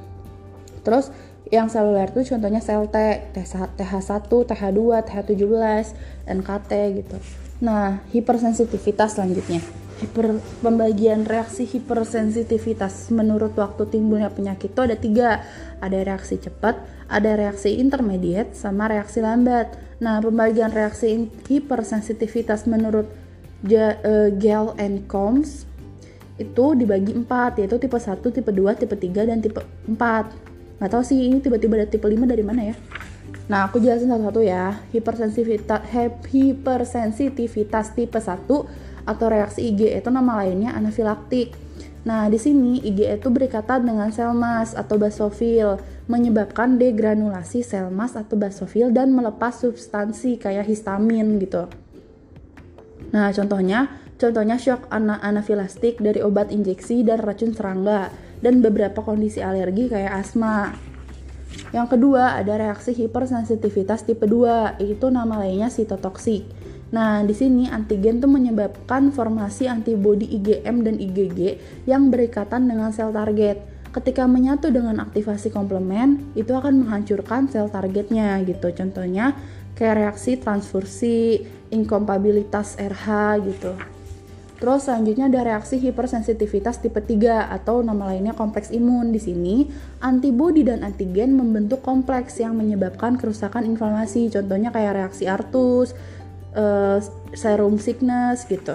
Terus 0.81 1.13
yang 1.53 1.69
seluler 1.69 2.09
itu 2.09 2.33
contohnya 2.33 2.61
sel 2.65 2.89
T, 2.89 2.97
TH1, 3.37 4.29
TH2, 4.29 4.81
TH17, 5.05 5.85
NKT 6.29 6.73
gitu. 7.05 7.17
Nah, 7.61 8.01
hipersensitivitas 8.13 9.17
selanjutnya. 9.21 9.61
Hiper, 9.99 10.39
pembagian 10.63 11.27
reaksi 11.27 11.67
hipersensitivitas 11.67 13.11
menurut 13.11 13.59
waktu 13.59 13.83
timbulnya 13.91 14.31
penyakit 14.31 14.71
itu 14.71 14.81
ada 14.81 14.97
tiga. 14.97 15.43
Ada 15.83 16.07
reaksi 16.07 16.39
cepat, 16.39 16.79
ada 17.11 17.35
reaksi 17.35 17.77
intermediate, 17.77 18.55
sama 18.55 18.87
reaksi 18.87 19.19
lambat. 19.19 19.75
Nah, 19.99 20.23
pembagian 20.23 20.71
reaksi 20.71 21.29
hipersensitivitas 21.51 22.71
menurut 22.71 23.11
uh, 23.67 24.31
Gale 24.39 24.73
and 24.79 25.11
Combs 25.11 25.68
itu 26.39 26.65
dibagi 26.79 27.13
empat, 27.13 27.59
yaitu 27.59 27.77
tipe 27.83 27.99
1, 27.99 28.23
tipe 28.23 28.51
2, 28.55 28.79
tipe 28.79 28.95
3, 28.95 29.27
dan 29.27 29.43
tipe 29.43 29.59
4. 29.91 30.79
Nggak 30.79 30.91
tahu 30.95 31.03
sih 31.03 31.19
ini 31.19 31.43
tiba-tiba 31.43 31.75
ada 31.83 31.91
tipe 31.91 32.07
5 32.07 32.23
dari 32.25 32.47
mana 32.47 32.71
ya. 32.71 32.75
Nah, 33.51 33.67
aku 33.67 33.83
jelasin 33.83 34.13
satu-satu 34.13 34.47
ya. 34.47 34.79
Hipersensitivitas, 34.95 35.83
hipersensitivitas 36.31 37.99
tipe 37.99 38.21
1 38.23 38.47
atau 39.09 39.27
reaksi 39.27 39.73
IgE 39.73 39.99
itu 39.99 40.09
nama 40.13 40.45
lainnya 40.45 40.77
anafilaktik. 40.77 41.57
Nah, 42.05 42.29
di 42.31 42.39
sini 42.39 42.79
IgE 42.85 43.19
itu 43.19 43.29
berikatan 43.33 43.89
dengan 43.89 44.13
sel 44.15 44.31
mas 44.37 44.77
atau 44.77 45.01
basofil, 45.01 45.81
menyebabkan 46.07 46.77
degranulasi 46.77 47.65
sel 47.65 47.89
mas 47.89 48.15
atau 48.15 48.37
basofil 48.37 48.93
dan 48.95 49.11
melepas 49.17 49.65
substansi 49.65 50.39
kayak 50.39 50.69
histamin 50.69 51.41
gitu. 51.41 51.67
Nah, 53.11 53.33
contohnya, 53.33 53.89
contohnya 54.19 54.59
shock 54.59 54.91
anafilastik 54.91 56.03
dari 56.03 56.21
obat 56.21 56.51
injeksi 56.51 57.07
dan 57.07 57.23
racun 57.23 57.55
serangga 57.55 58.11
dan 58.43 58.61
beberapa 58.61 59.01
kondisi 59.03 59.41
alergi 59.41 59.89
kayak 59.89 60.13
asma. 60.27 60.75
Yang 61.73 61.99
kedua, 61.99 62.39
ada 62.39 62.55
reaksi 62.61 62.95
hipersensitivitas 62.95 64.05
tipe 64.05 64.25
2, 64.29 64.79
itu 64.85 65.07
nama 65.09 65.43
lainnya 65.43 65.73
sitotoksik. 65.73 66.45
Nah, 66.89 67.21
di 67.21 67.37
sini 67.37 67.69
antigen 67.69 68.17
itu 68.17 68.29
menyebabkan 68.29 69.13
formasi 69.13 69.69
antibodi 69.69 70.25
IgM 70.25 70.87
dan 70.89 70.97
IgG 70.97 71.61
yang 71.85 72.09
berikatan 72.09 72.65
dengan 72.65 72.89
sel 72.97 73.13
target. 73.13 73.61
Ketika 73.93 74.25
menyatu 74.25 74.73
dengan 74.73 75.01
aktivasi 75.05 75.53
komplement, 75.53 76.21
itu 76.33 76.53
akan 76.53 76.85
menghancurkan 76.85 77.49
sel 77.53 77.69
targetnya 77.69 78.41
gitu. 78.49 78.73
Contohnya 78.73 79.37
kayak 79.77 80.01
reaksi 80.01 80.41
transfusi, 80.41 81.45
inkompatibilitas 81.69 82.81
RH 82.81 83.07
gitu. 83.53 83.73
Terus 84.59 84.91
selanjutnya 84.91 85.31
ada 85.31 85.47
reaksi 85.47 85.79
hipersensitivitas 85.79 86.83
tipe 86.83 86.99
3 86.99 87.47
atau 87.55 87.79
nama 87.79 88.11
lainnya 88.11 88.35
kompleks 88.35 88.75
imun. 88.75 89.15
Di 89.15 89.23
sini, 89.23 89.71
antibodi 90.03 90.67
dan 90.67 90.83
antigen 90.83 91.39
membentuk 91.39 91.79
kompleks 91.79 92.43
yang 92.43 92.59
menyebabkan 92.59 93.15
kerusakan 93.15 93.63
inflamasi. 93.63 94.27
Contohnya 94.35 94.75
kayak 94.75 94.99
reaksi 94.99 95.31
artus, 95.31 95.95
uh, 96.59 96.99
serum 97.39 97.79
sickness 97.79 98.43
gitu. 98.51 98.75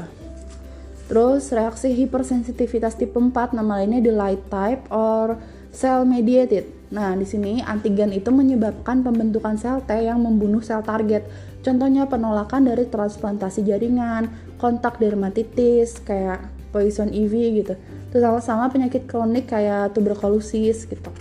Terus 1.12 1.52
reaksi 1.52 1.92
hipersensitivitas 1.92 2.96
tipe 2.96 3.20
4 3.20 3.52
nama 3.52 3.84
lainnya 3.84 4.00
the 4.00 4.16
light 4.16 4.40
type 4.48 4.88
or 4.88 5.36
cell 5.76 6.08
mediated. 6.08 6.64
Nah, 6.94 7.18
di 7.18 7.26
sini 7.26 7.58
antigen 7.60 8.14
itu 8.14 8.30
menyebabkan 8.30 9.02
pembentukan 9.02 9.58
sel 9.58 9.82
T 9.82 9.98
yang 9.98 10.22
membunuh 10.22 10.62
sel 10.62 10.86
target. 10.86 11.26
Contohnya 11.66 12.06
penolakan 12.06 12.70
dari 12.70 12.86
transplantasi 12.86 13.66
jaringan, 13.66 14.30
kontak 14.58 15.02
dermatitis, 15.02 16.00
kayak 16.04 16.44
poison 16.74 17.14
ivy 17.14 17.62
gitu 17.62 17.78
terus 18.10 18.26
sama-sama 18.26 18.74
penyakit 18.74 19.06
kronik 19.06 19.54
kayak 19.54 19.94
tuberkulosis 19.94 20.90
gitu 20.90 21.14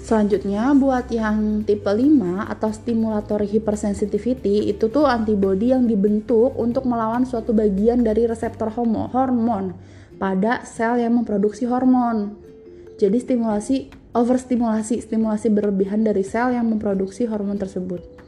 Selanjutnya 0.00 0.74
buat 0.74 1.06
yang 1.14 1.62
tipe 1.62 1.86
5 1.86 2.50
atau 2.50 2.74
stimulatory 2.74 3.46
hypersensitivity 3.46 4.66
itu 4.66 4.90
tuh 4.90 5.06
antibodi 5.06 5.70
yang 5.70 5.86
dibentuk 5.86 6.50
untuk 6.58 6.82
melawan 6.82 7.22
suatu 7.22 7.54
bagian 7.54 8.02
dari 8.02 8.26
reseptor 8.26 8.74
hormon 8.74 9.70
pada 10.18 10.66
sel 10.66 10.98
yang 10.98 11.14
memproduksi 11.14 11.62
hormon. 11.70 12.34
Jadi 12.98 13.22
stimulasi 13.22 13.94
overstimulasi, 14.10 14.98
stimulasi 14.98 15.46
berlebihan 15.46 16.02
dari 16.02 16.26
sel 16.26 16.58
yang 16.58 16.66
memproduksi 16.66 17.30
hormon 17.30 17.62
tersebut. 17.62 18.19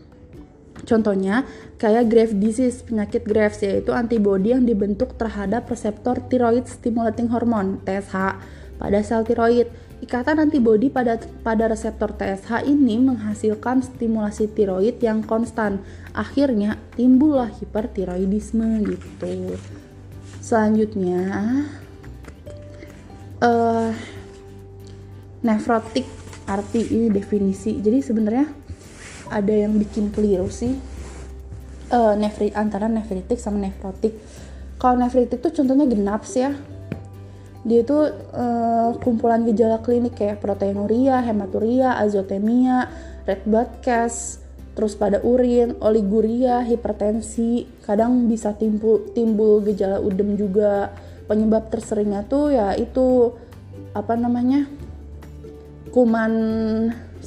Contohnya 0.83 1.47
kayak 1.79 2.11
Graves 2.11 2.35
disease, 2.35 2.83
penyakit 2.83 3.23
Graves 3.23 3.63
yaitu 3.63 3.95
antibodi 3.95 4.51
yang 4.51 4.67
dibentuk 4.67 5.15
terhadap 5.15 5.71
reseptor 5.71 6.19
thyroid 6.27 6.67
stimulating 6.67 7.31
hormone 7.31 7.79
TSH 7.87 8.39
pada 8.83 8.99
sel 9.07 9.23
tiroid 9.23 9.71
Ikatan 10.03 10.43
antibodi 10.43 10.91
pada 10.91 11.15
pada 11.47 11.71
reseptor 11.71 12.11
TSH 12.19 12.67
ini 12.67 12.99
menghasilkan 12.99 13.87
stimulasi 13.87 14.51
tiroid 14.51 14.99
yang 14.99 15.23
konstan. 15.23 15.79
Akhirnya 16.11 16.75
timbullah 16.99 17.47
hipertiroidisme 17.47 18.83
gitu. 18.83 19.55
Selanjutnya 20.43 21.23
uh, 23.47 23.95
nefrotik 25.47 26.11
arti 26.51 26.83
ini 26.83 27.07
definisi. 27.07 27.79
Jadi 27.79 28.03
sebenarnya 28.03 28.51
ada 29.33 29.53
yang 29.53 29.81
bikin 29.81 30.13
keliru 30.13 30.53
sih 30.53 30.77
uh, 31.89 32.15
nefri 32.15 32.53
antara 32.53 32.87
nefritik 32.87 33.41
sama 33.41 33.65
nefrotik. 33.65 34.13
Kalau 34.77 35.01
nefritik 35.01 35.41
tuh 35.41 35.53
contohnya 35.55 35.89
genap 35.89 36.29
sih 36.29 36.45
ya 36.45 36.53
dia 37.63 37.87
itu 37.87 37.95
uh, 38.35 38.91
kumpulan 38.99 39.47
gejala 39.47 39.79
klinik 39.79 40.19
kayak 40.19 40.43
proteinuria, 40.43 41.23
hematuria, 41.23 41.95
azotemia, 41.95 42.91
red 43.23 43.47
blood 43.47 43.71
cast, 43.87 44.43
terus 44.75 44.99
pada 44.99 45.23
urin, 45.23 45.79
oliguria, 45.79 46.67
hipertensi, 46.67 47.71
kadang 47.87 48.27
bisa 48.27 48.51
timbul 48.59 49.07
timbul 49.15 49.63
gejala 49.63 50.03
udem 50.03 50.35
juga. 50.35 50.91
Penyebab 51.31 51.71
terseringnya 51.71 52.27
tuh 52.27 52.51
ya 52.51 52.75
itu 52.75 53.31
apa 53.95 54.19
namanya? 54.19 54.67
kuman 55.93 56.33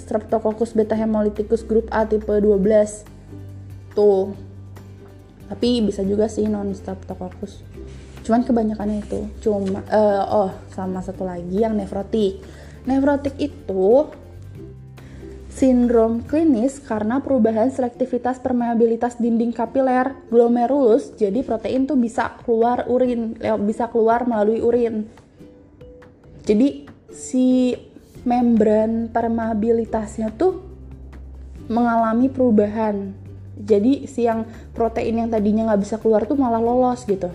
Streptococcus 0.06 0.78
beta 0.78 0.94
hemolyticus 0.94 1.66
grup 1.66 1.90
A 1.90 2.06
tipe 2.06 2.30
12. 2.30 3.98
Tuh. 3.98 4.38
Tapi 5.50 5.82
bisa 5.82 6.06
juga 6.06 6.30
sih 6.30 6.46
non 6.46 6.70
Streptococcus 6.78 7.76
cuman 8.26 8.42
kebanyakannya 8.42 9.06
itu 9.06 9.30
cuma 9.46 9.86
uh, 9.94 10.50
oh 10.50 10.52
sama 10.74 11.06
satu 11.06 11.30
lagi 11.30 11.62
yang 11.62 11.78
nefrotik 11.78 12.42
nefrotik 12.90 13.38
itu 13.38 14.10
sindrom 15.54 16.26
klinis 16.26 16.82
karena 16.82 17.22
perubahan 17.22 17.70
selektivitas 17.70 18.42
permeabilitas 18.42 19.22
dinding 19.22 19.54
kapiler 19.54 20.18
glomerulus 20.34 21.14
jadi 21.16 21.46
protein 21.46 21.86
tuh 21.86 21.96
bisa 21.96 22.36
keluar 22.44 22.90
urin 22.90 23.38
bisa 23.64 23.88
keluar 23.94 24.26
melalui 24.26 24.60
urin 24.60 25.06
jadi 26.50 26.90
si 27.14 27.78
membran 28.26 29.08
permeabilitasnya 29.14 30.34
tuh 30.36 30.66
mengalami 31.72 32.28
perubahan 32.28 33.16
jadi 33.56 34.10
si 34.10 34.28
yang 34.28 34.44
protein 34.76 35.24
yang 35.24 35.30
tadinya 35.32 35.72
nggak 35.72 35.82
bisa 35.82 35.96
keluar 36.02 36.28
tuh 36.28 36.36
malah 36.36 36.60
lolos 36.60 37.08
gitu 37.08 37.32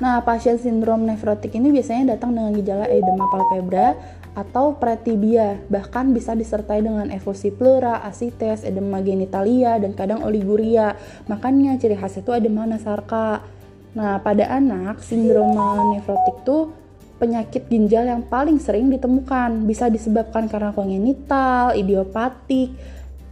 Nah, 0.00 0.24
pasien 0.24 0.56
sindrom 0.56 1.04
nefrotik 1.04 1.52
ini 1.52 1.68
biasanya 1.68 2.16
datang 2.16 2.32
dengan 2.32 2.56
gejala 2.56 2.88
edema 2.88 3.28
palpebra 3.28 4.00
atau 4.32 4.72
pretibia, 4.80 5.60
bahkan 5.68 6.16
bisa 6.16 6.32
disertai 6.32 6.80
dengan 6.80 7.12
evosi 7.12 7.52
pleura, 7.52 8.00
asites, 8.08 8.64
edema 8.64 9.04
genitalia, 9.04 9.76
dan 9.76 9.92
kadang 9.92 10.24
oliguria. 10.24 10.96
Makanya 11.28 11.76
ciri 11.76 12.00
khas 12.00 12.16
itu 12.16 12.32
edema 12.32 12.64
nasarka. 12.64 13.44
Nah, 13.92 14.24
pada 14.24 14.48
anak, 14.48 15.04
sindrom 15.04 15.52
nefrotik 15.92 16.48
itu 16.48 16.72
penyakit 17.20 17.68
ginjal 17.68 18.08
yang 18.08 18.24
paling 18.24 18.56
sering 18.56 18.88
ditemukan. 18.88 19.68
Bisa 19.68 19.92
disebabkan 19.92 20.48
karena 20.48 20.72
kongenital, 20.72 21.76
idiopatik, 21.76 22.72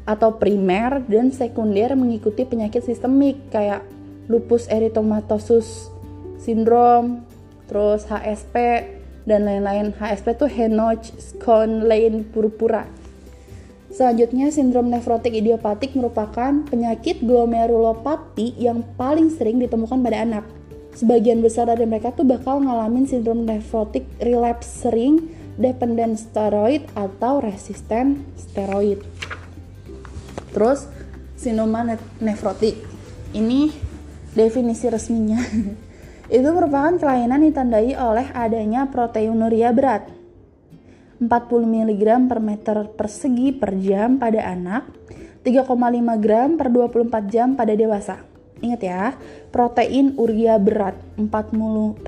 atau 0.08 0.36
primer 0.36 1.04
dan 1.04 1.32
sekunder 1.32 1.92
mengikuti 1.92 2.44
penyakit 2.48 2.80
sistemik 2.80 3.52
kayak 3.52 3.84
lupus 4.28 4.68
eritomatosus 4.68 5.92
sindrom, 6.40 7.24
terus 7.68 8.08
HSP 8.08 8.84
dan 9.28 9.44
lain-lain. 9.44 9.92
HSP 9.96 10.26
tuh 10.36 10.48
Henoch-Schönlein 10.48 12.24
purpura. 12.32 12.88
Selanjutnya, 13.88 14.52
sindrom 14.52 14.88
nefrotik 14.88 15.32
idiopatik 15.32 15.96
merupakan 15.96 16.64
penyakit 16.68 17.24
glomerulopati 17.24 18.56
yang 18.60 18.84
paling 18.96 19.32
sering 19.32 19.60
ditemukan 19.60 20.00
pada 20.04 20.24
anak. 20.24 20.57
Sebagian 20.96 21.44
besar 21.44 21.68
dari 21.68 21.84
mereka 21.84 22.14
tuh 22.14 22.24
bakal 22.24 22.64
ngalamin 22.64 23.04
sindrom 23.04 23.44
nefrotik 23.44 24.06
relapse 24.22 24.86
sering, 24.86 25.30
dependent 25.58 26.16
steroid 26.16 26.86
atau 26.94 27.42
resisten 27.42 28.24
steroid. 28.38 29.02
Terus, 30.54 30.86
sindroma 31.34 31.98
nefrotik. 32.22 32.78
Ini 33.34 33.70
definisi 34.32 34.86
resminya. 34.88 35.42
itu 36.38 36.48
merupakan 36.52 36.96
kelainan 37.00 37.40
ditandai 37.40 37.96
oleh 37.96 38.28
adanya 38.36 38.84
proteinuria 38.92 39.72
berat 39.72 40.18
40 41.18 41.66
mg 41.66 42.30
per 42.30 42.38
meter 42.38 42.76
persegi 42.94 43.50
per 43.50 43.74
jam 43.82 44.22
pada 44.22 44.38
anak, 44.54 44.86
3,5 45.42 45.66
gram 46.22 46.54
per 46.54 46.70
24 46.70 47.26
jam 47.26 47.58
pada 47.58 47.74
dewasa. 47.74 48.22
Ingat 48.58 48.80
ya, 48.82 49.02
protein 49.54 50.18
uria 50.18 50.58
berat 50.58 50.98
40, 51.14 52.02
40 52.02 52.04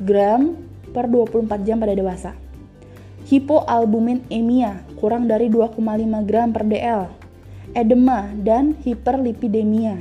gram 0.00 0.56
per 0.92 1.04
24 1.10 1.66
jam 1.66 1.76
pada 1.80 1.92
dewasa. 1.92 2.32
Hipoalbuminemia 3.24 4.84
kurang 5.00 5.28
dari 5.28 5.48
2,5 5.48 5.80
gram 6.28 6.48
per 6.52 6.64
dl 6.68 7.24
edema, 7.74 8.30
dan 8.40 8.78
hiperlipidemia 8.80 9.98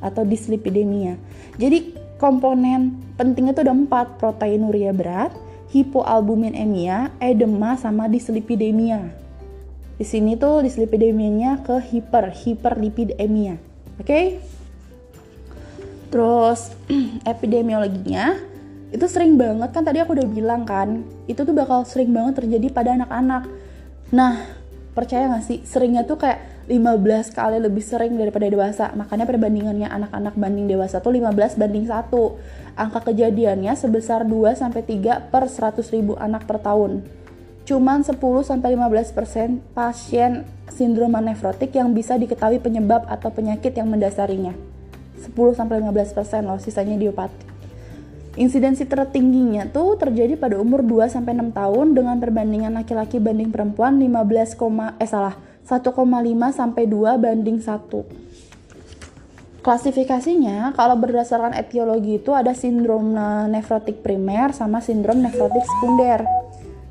atau 0.00 0.22
dislipidemia. 0.22 1.18
Jadi 1.58 1.92
komponen 2.22 2.94
pentingnya 3.18 3.52
itu 3.58 3.62
ada 3.66 3.74
empat, 3.74 4.16
proteinuria 4.22 4.94
berat, 4.94 5.34
hipoalbuminemia, 5.74 7.10
edema, 7.18 7.74
sama 7.74 8.06
dislipidemia. 8.06 9.23
Di 9.94 10.02
sini 10.02 10.34
tuh 10.34 10.66
dislipidemianya 10.66 11.62
ke 11.62 11.78
hiper, 11.78 12.34
hiperlipidemia. 12.34 13.58
Oke? 13.98 14.06
Okay? 14.06 14.24
Terus 16.10 16.74
epidemiologinya 17.32 18.54
itu 18.94 19.06
sering 19.10 19.34
banget 19.34 19.74
kan 19.74 19.82
tadi 19.82 19.98
aku 19.98 20.14
udah 20.14 20.28
bilang 20.30 20.62
kan, 20.62 21.02
itu 21.26 21.42
tuh 21.42 21.50
bakal 21.50 21.82
sering 21.82 22.14
banget 22.14 22.38
terjadi 22.38 22.70
pada 22.70 22.94
anak-anak. 22.94 23.50
Nah, 24.14 24.46
percaya 24.94 25.26
gak 25.34 25.42
sih? 25.42 25.58
Seringnya 25.66 26.06
tuh 26.06 26.22
kayak 26.22 26.70
15 26.70 27.34
kali 27.34 27.58
lebih 27.58 27.82
sering 27.82 28.14
daripada 28.14 28.46
dewasa. 28.46 28.94
Makanya 28.94 29.26
perbandingannya 29.26 29.90
anak-anak 29.90 30.38
banding 30.38 30.70
dewasa 30.70 31.02
tuh 31.02 31.10
15 31.10 31.58
banding 31.58 31.90
1. 31.90 32.78
Angka 32.78 33.00
kejadiannya 33.10 33.74
sebesar 33.74 34.22
2 34.22 34.54
sampai 34.54 34.86
3 34.86 35.26
per 35.26 35.50
100 35.50 35.82
ribu 35.90 36.14
anak 36.14 36.46
per 36.46 36.62
tahun. 36.62 37.02
Cuman 37.64 38.04
10 38.04 38.20
sampai 38.44 38.76
15% 38.76 39.72
pasien 39.72 40.44
sindrom 40.68 41.16
nefrotik 41.16 41.72
yang 41.72 41.96
bisa 41.96 42.20
diketahui 42.20 42.60
penyebab 42.60 43.08
atau 43.08 43.32
penyakit 43.32 43.72
yang 43.72 43.88
mendasarinya. 43.88 44.52
10 45.16 45.32
sampai 45.56 45.80
15% 45.80 46.44
loh, 46.44 46.60
sisanya 46.60 47.00
idiopatik. 47.00 47.48
Insidensi 48.34 48.82
tertingginya 48.84 49.70
tuh 49.70 49.96
terjadi 49.96 50.34
pada 50.36 50.58
umur 50.60 50.84
2 50.84 51.06
sampai 51.08 51.38
6 51.38 51.54
tahun 51.54 51.94
dengan 51.94 52.18
perbandingan 52.20 52.74
laki-laki 52.74 53.16
banding 53.22 53.48
perempuan 53.54 53.96
15, 53.96 55.00
eh 55.00 55.08
salah 55.08 55.38
1,5 55.64 55.88
sampai 56.52 56.84
2 56.84 57.16
banding 57.16 57.62
1. 57.62 58.04
Klasifikasinya 59.64 60.76
kalau 60.76 61.00
berdasarkan 61.00 61.56
etiologi 61.56 62.20
itu 62.20 62.36
ada 62.36 62.52
sindrom 62.52 63.16
nefrotik 63.48 64.04
primer 64.04 64.52
sama 64.52 64.84
sindrom 64.84 65.24
nefrotik 65.24 65.64
sekunder. 65.64 66.43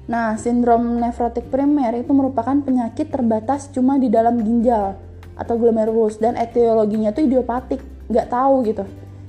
Nah, 0.04 0.36
sindrom 0.36 1.00
nefrotik 1.00 1.48
primer 1.48 1.96
itu 1.96 2.12
merupakan 2.12 2.56
penyakit 2.60 3.08
terbatas 3.08 3.72
cuma 3.72 3.96
di 3.96 4.12
dalam 4.12 4.40
ginjal 4.44 5.00
atau 5.34 5.56
glomerulus 5.56 6.20
dan 6.20 6.36
etiologinya 6.36 7.16
itu 7.16 7.26
idiopatik, 7.26 7.80
nggak 8.12 8.28
tahu 8.28 8.68
gitu. 8.68 8.84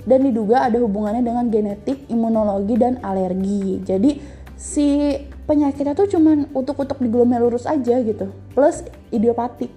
Dan 0.05 0.27
diduga 0.27 0.67
ada 0.67 0.77
hubungannya 0.77 1.25
dengan 1.25 1.49
genetik, 1.49 2.05
imunologi, 2.11 2.75
dan 2.77 3.01
alergi. 3.01 3.81
Jadi 3.81 4.21
si 4.53 5.17
penyakitnya 5.47 5.97
tuh 5.97 6.11
cuman 6.11 6.51
utuk-utuk 6.53 7.01
di 7.01 7.09
glomerulus 7.09 7.67
aja 7.67 8.01
gitu 8.01 8.31
plus 8.55 8.81
idiopatik 9.11 9.69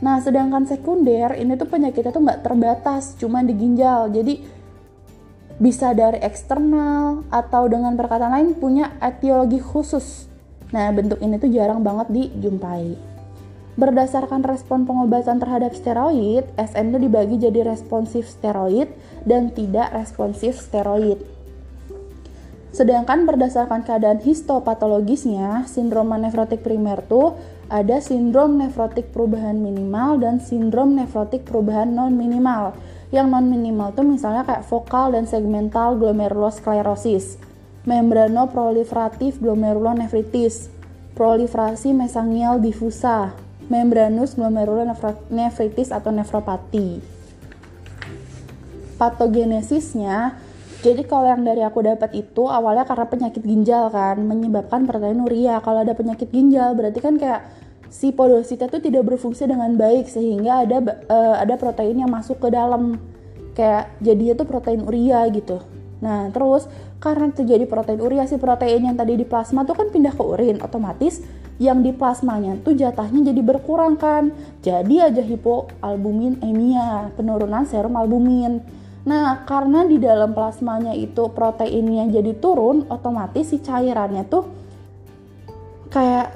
Nah, 0.00 0.16
sedangkan 0.16 0.64
sekunder 0.64 1.36
ini 1.36 1.60
tuh 1.60 1.68
penyakitnya 1.68 2.12
tuh 2.12 2.24
nggak 2.24 2.40
terbatas, 2.40 3.20
cuma 3.20 3.44
di 3.44 3.52
ginjal. 3.52 4.08
Jadi 4.08 4.40
bisa 5.60 5.92
dari 5.92 6.16
eksternal 6.24 7.28
atau 7.28 7.68
dengan 7.68 7.92
perkataan 7.92 8.32
lain 8.32 8.50
punya 8.56 8.96
etiologi 9.04 9.60
khusus. 9.60 10.24
Nah, 10.72 10.88
bentuk 10.88 11.20
ini 11.20 11.36
tuh 11.36 11.52
jarang 11.52 11.84
banget 11.84 12.08
dijumpai. 12.08 12.96
Berdasarkan 13.76 14.40
respon 14.40 14.88
pengobatan 14.88 15.36
terhadap 15.36 15.76
steroid, 15.76 16.48
SM 16.56 16.96
itu 16.96 16.98
dibagi 17.06 17.36
jadi 17.36 17.60
responsif 17.68 18.26
steroid 18.26 18.88
dan 19.28 19.52
tidak 19.52 19.92
responsif 19.92 20.56
steroid. 20.56 21.20
Sedangkan 22.70 23.26
berdasarkan 23.26 23.82
keadaan 23.82 24.22
histopatologisnya, 24.22 25.68
sindrom 25.68 26.08
nefrotik 26.16 26.62
primer 26.62 27.02
tuh 27.04 27.36
ada 27.68 27.98
sindrom 27.98 28.58
nefrotik 28.58 29.10
perubahan 29.10 29.58
minimal 29.58 30.22
dan 30.22 30.38
sindrom 30.38 30.94
nefrotik 30.94 31.46
perubahan 31.46 31.90
non 31.90 32.14
minimal 32.14 32.74
yang 33.10 33.26
non 33.30 33.50
minimal 33.50 33.90
tuh 33.90 34.06
misalnya 34.06 34.46
kayak 34.46 34.66
vokal 34.70 35.10
dan 35.10 35.26
segmental 35.26 35.98
glomerulosclerosis, 35.98 37.42
membranoproliferatif 37.82 39.42
glomerulonefritis, 39.42 40.70
proliferasi 41.18 41.90
mesangial 41.90 42.62
difusa, 42.62 43.34
membranus 43.66 44.38
glomerulonefritis 44.38 45.90
atau 45.90 46.14
nefropati. 46.14 47.02
Patogenesisnya, 48.94 50.38
jadi 50.80 51.02
kalau 51.04 51.28
yang 51.28 51.44
dari 51.44 51.60
aku 51.60 51.84
dapat 51.84 52.14
itu 52.16 52.48
awalnya 52.48 52.88
karena 52.88 53.04
penyakit 53.04 53.42
ginjal 53.44 53.92
kan, 53.92 54.16
menyebabkan 54.22 54.88
proteinuria. 54.88 55.60
Kalau 55.60 55.84
ada 55.84 55.92
penyakit 55.92 56.32
ginjal 56.32 56.72
berarti 56.72 57.00
kan 57.04 57.20
kayak 57.20 57.59
si 57.90 58.14
podosita 58.14 58.70
itu 58.70 58.78
tidak 58.78 59.02
berfungsi 59.10 59.50
dengan 59.50 59.74
baik 59.74 60.06
sehingga 60.06 60.62
ada 60.62 60.78
uh, 61.10 61.36
ada 61.42 61.58
protein 61.58 62.06
yang 62.06 62.10
masuk 62.10 62.38
ke 62.38 62.48
dalam 62.54 63.02
kayak 63.58 63.98
jadinya 63.98 64.38
tuh 64.38 64.46
protein 64.46 64.86
urea 64.86 65.26
gitu. 65.34 65.58
Nah, 66.00 66.32
terus 66.32 66.64
karena 67.02 67.28
terjadi 67.28 67.66
protein 67.68 68.00
urea 68.00 68.24
si 68.24 68.40
protein 68.40 68.88
yang 68.88 68.96
tadi 68.96 69.18
di 69.18 69.26
plasma 69.26 69.66
tuh 69.66 69.76
kan 69.76 69.92
pindah 69.92 70.14
ke 70.16 70.22
urin, 70.22 70.62
otomatis 70.64 71.20
yang 71.60 71.84
di 71.84 71.92
plasmanya 71.92 72.56
tuh 72.64 72.72
jatahnya 72.72 73.34
jadi 73.34 73.42
berkurang 73.44 74.00
kan. 74.00 74.32
Jadi 74.64 74.96
aja 75.02 75.20
hipoalbumin 75.20 76.40
emia, 76.40 77.12
penurunan 77.18 77.68
serum 77.68 78.00
albumin. 78.00 78.64
Nah, 79.04 79.44
karena 79.44 79.84
di 79.84 80.00
dalam 80.00 80.32
plasmanya 80.32 80.96
itu 80.96 81.28
proteinnya 81.32 82.08
jadi 82.08 82.32
turun, 82.36 82.88
otomatis 82.88 83.52
si 83.52 83.60
cairannya 83.60 84.24
tuh 84.28 84.44
kayak 85.92 86.32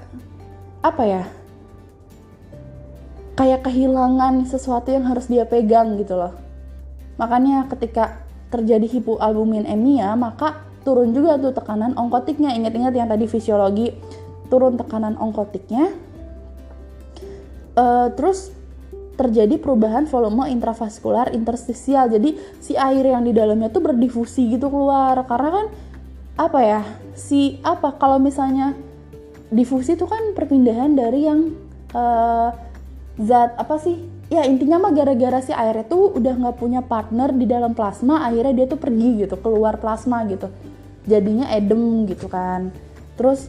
apa 0.85 1.03
ya? 1.09 1.25
Kayak 3.35 3.67
kehilangan 3.67 4.47
sesuatu 4.47 4.95
yang 4.95 5.07
harus 5.11 5.27
dia 5.27 5.47
pegang 5.47 5.99
gitu 5.99 6.15
loh. 6.15 6.35
Makanya 7.19 7.67
ketika 7.71 8.23
terjadi 8.51 8.87
hipoalbuminemia, 8.87 10.15
maka 10.15 10.63
turun 10.87 11.11
juga 11.11 11.39
tuh 11.39 11.51
tekanan 11.55 11.99
onkotiknya. 11.99 12.55
Ingat-ingat 12.55 12.95
yang 12.95 13.11
tadi 13.11 13.27
fisiologi 13.27 13.91
turun 14.47 14.79
tekanan 14.79 15.19
onkotiknya. 15.19 15.91
Uh, 17.75 18.07
terus 18.15 18.55
terjadi 19.19 19.59
perubahan 19.59 20.07
volume 20.07 20.47
intravaskular 20.51 21.35
interstisial. 21.35 22.07
Jadi 22.11 22.39
si 22.63 22.79
air 22.79 23.03
yang 23.03 23.27
di 23.27 23.35
dalamnya 23.35 23.71
tuh 23.71 23.83
berdifusi 23.83 24.47
gitu 24.55 24.71
keluar. 24.71 25.19
Karena 25.27 25.51
kan 25.51 25.67
apa 26.39 26.61
ya? 26.63 26.83
Si 27.19 27.59
apa 27.67 27.99
kalau 27.99 28.23
misalnya 28.23 28.75
difusi 29.51 29.99
itu 29.99 30.07
kan 30.07 30.35
perpindahan 30.35 30.95
dari 30.95 31.21
yang 31.27 31.55
uh, 31.95 32.51
zat 33.21 33.55
apa 33.55 33.79
sih? 33.79 34.11
Ya 34.33 34.43
intinya 34.49 34.81
mah 34.81 34.93
gara-gara 34.97 35.39
si 35.45 35.53
airnya 35.53 35.87
tuh 35.87 36.17
udah 36.17 36.35
nggak 36.35 36.57
punya 36.57 36.81
partner 36.83 37.31
di 37.31 37.45
dalam 37.45 37.77
plasma 37.77 38.25
akhirnya 38.25 38.65
dia 38.65 38.67
tuh 38.67 38.81
pergi 38.81 39.27
gitu 39.27 39.37
keluar 39.39 39.79
plasma 39.79 40.25
gitu. 40.27 40.49
Jadinya 41.05 41.53
edem 41.53 42.09
gitu 42.09 42.27
kan. 42.27 42.73
Terus 43.15 43.47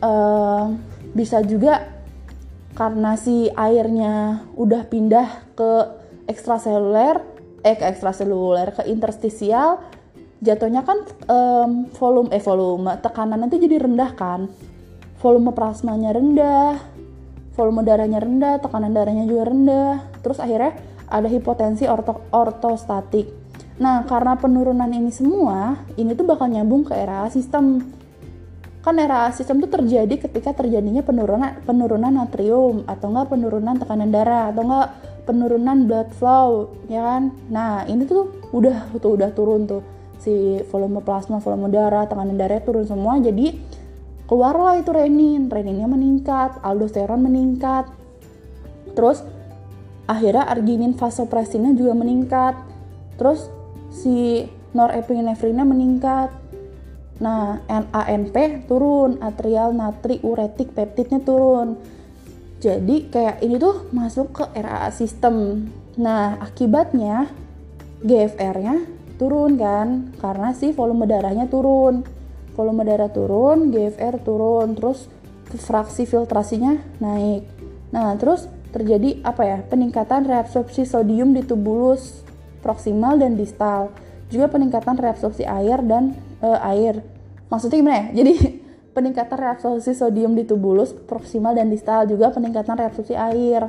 uh, 0.00 0.72
bisa 1.12 1.44
juga 1.44 1.84
karena 2.76 3.16
si 3.16 3.48
airnya 3.52 4.44
udah 4.56 4.82
pindah 4.88 5.56
ke 5.56 5.72
ekstraseluler 6.28 7.24
eh 7.64 7.76
ke 7.76 7.84
ekstraseluler 7.88 8.76
ke 8.76 8.82
interstisial 8.92 9.80
jatuhnya 10.44 10.84
kan 10.84 11.00
um, 11.24 11.88
volume 11.96 12.28
eh 12.36 12.42
volume 12.42 13.00
tekanan 13.00 13.48
itu 13.48 13.68
jadi 13.68 13.84
rendah 13.84 14.12
kan. 14.16 14.48
Volume 15.20 15.52
plasmanya 15.52 16.12
rendah 16.12 16.95
volume 17.56 17.82
darahnya 17.82 18.20
rendah, 18.20 18.60
tekanan 18.60 18.92
darahnya 18.92 19.24
juga 19.24 19.48
rendah, 19.48 20.04
terus 20.20 20.38
akhirnya 20.38 20.76
ada 21.08 21.26
hipotensi 21.26 21.88
orto 21.88 22.20
ortostatik. 22.30 23.32
Nah, 23.76 24.04
karena 24.08 24.36
penurunan 24.36 24.88
ini 24.88 25.12
semua, 25.12 25.80
ini 25.96 26.12
tuh 26.16 26.24
bakal 26.28 26.48
nyambung 26.52 26.84
ke 26.84 26.92
RA 26.96 27.28
sistem. 27.32 27.80
Kan 28.80 28.96
RA 29.00 29.32
sistem 29.34 29.58
tuh 29.64 29.72
terjadi 29.72 30.28
ketika 30.28 30.54
terjadinya 30.54 31.02
penurunan 31.02 31.58
penurunan 31.66 32.12
natrium 32.12 32.86
atau 32.86 33.10
enggak 33.10 33.34
penurunan 33.34 33.74
tekanan 33.76 34.10
darah 34.14 34.54
atau 34.54 34.62
enggak 34.62 34.88
penurunan 35.26 35.78
blood 35.90 36.08
flow, 36.16 36.70
ya 36.86 37.02
kan? 37.02 37.22
Nah, 37.50 37.82
ini 37.90 38.06
tuh 38.06 38.30
udah 38.54 38.94
tuh 39.02 39.18
udah 39.18 39.28
turun 39.34 39.66
tuh 39.66 39.82
si 40.22 40.62
volume 40.72 41.04
plasma, 41.04 41.42
volume 41.42 41.68
darah, 41.68 42.08
tekanan 42.08 42.38
darah 42.38 42.62
turun 42.64 42.88
semua. 42.88 43.20
Jadi 43.20 43.60
keluarlah 44.26 44.78
itu 44.78 44.90
renin 44.94 45.50
reninnya 45.50 45.88
meningkat 45.90 46.58
aldosteron 46.62 47.22
meningkat. 47.22 47.90
Terus 48.94 49.22
akhirnya 50.06 50.46
arginin 50.46 50.94
vasopressinnya 50.94 51.74
juga 51.74 51.94
meningkat. 51.94 52.54
Terus 53.16 53.48
si 53.90 54.46
norepinefrinnya 54.76 55.64
meningkat. 55.64 56.30
Nah 57.22 57.64
NANP 57.64 58.68
turun 58.68 59.18
atrial 59.24 59.72
natri 59.72 60.20
uretik 60.20 60.76
peptidnya 60.76 61.22
turun. 61.24 61.80
Jadi 62.60 63.08
kayak 63.12 63.40
ini 63.44 63.56
tuh 63.60 63.88
masuk 63.92 64.32
ke 64.32 64.44
RAA 64.56 64.90
sistem 64.92 65.68
nah 65.96 66.36
akibatnya 66.44 67.24
GFR-nya 68.04 68.84
turun 69.16 69.56
kan 69.56 70.12
karena 70.20 70.52
si 70.52 70.76
volume 70.76 71.08
darahnya 71.08 71.48
turun 71.48 72.04
volume 72.56 72.88
darah 72.88 73.12
turun, 73.12 73.68
GFR 73.68 74.16
turun, 74.24 74.72
terus 74.72 75.12
fraksi 75.54 76.08
filtrasinya 76.08 76.80
naik. 76.98 77.44
Nah, 77.92 78.16
terus 78.16 78.48
terjadi 78.74 79.20
apa 79.22 79.44
ya? 79.44 79.58
Peningkatan 79.62 80.24
reabsorpsi 80.24 80.88
sodium 80.88 81.36
di 81.36 81.44
tubulus 81.44 82.26
proksimal 82.64 83.20
dan 83.20 83.38
distal. 83.38 83.92
Juga 84.26 84.50
peningkatan 84.50 84.98
reabsorpsi 84.98 85.46
air 85.46 85.84
dan 85.86 86.18
e, 86.42 86.48
air. 86.66 87.04
Maksudnya 87.46 87.78
gimana 87.78 87.96
ya? 87.96 88.06
Jadi 88.24 88.34
peningkatan 88.96 89.36
reabsorpsi 89.36 89.92
sodium 89.92 90.34
di 90.34 90.48
tubulus 90.48 90.96
proksimal 90.96 91.52
dan 91.52 91.68
distal 91.68 92.08
juga 92.08 92.32
peningkatan 92.32 92.74
reabsorpsi 92.74 93.14
air. 93.14 93.68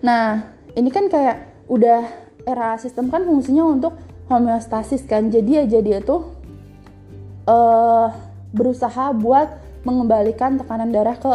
Nah, 0.00 0.56
ini 0.74 0.88
kan 0.88 1.06
kayak 1.12 1.68
udah 1.68 2.08
era 2.48 2.74
sistem 2.80 3.12
kan 3.12 3.22
fungsinya 3.22 3.68
untuk 3.68 3.94
homeostasis 4.32 5.04
kan. 5.04 5.28
Jadi 5.28 5.50
ya 5.60 5.64
jadi 5.68 6.00
tuh 6.02 6.39
uh, 7.46 8.08
berusaha 8.50 9.14
buat 9.16 9.48
mengembalikan 9.86 10.60
tekanan 10.60 10.92
darah 10.92 11.16
ke 11.16 11.32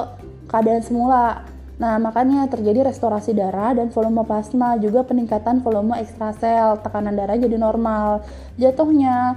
keadaan 0.50 0.84
semula. 0.86 1.46
Nah, 1.76 2.00
makanya 2.00 2.48
terjadi 2.48 2.88
restorasi 2.88 3.36
darah 3.36 3.76
dan 3.76 3.92
volume 3.92 4.24
plasma, 4.24 4.80
juga 4.80 5.04
peningkatan 5.04 5.60
volume 5.60 6.00
ekstrasel, 6.00 6.80
tekanan 6.80 7.20
darah 7.20 7.36
jadi 7.36 7.60
normal. 7.60 8.24
Jatuhnya 8.56 9.36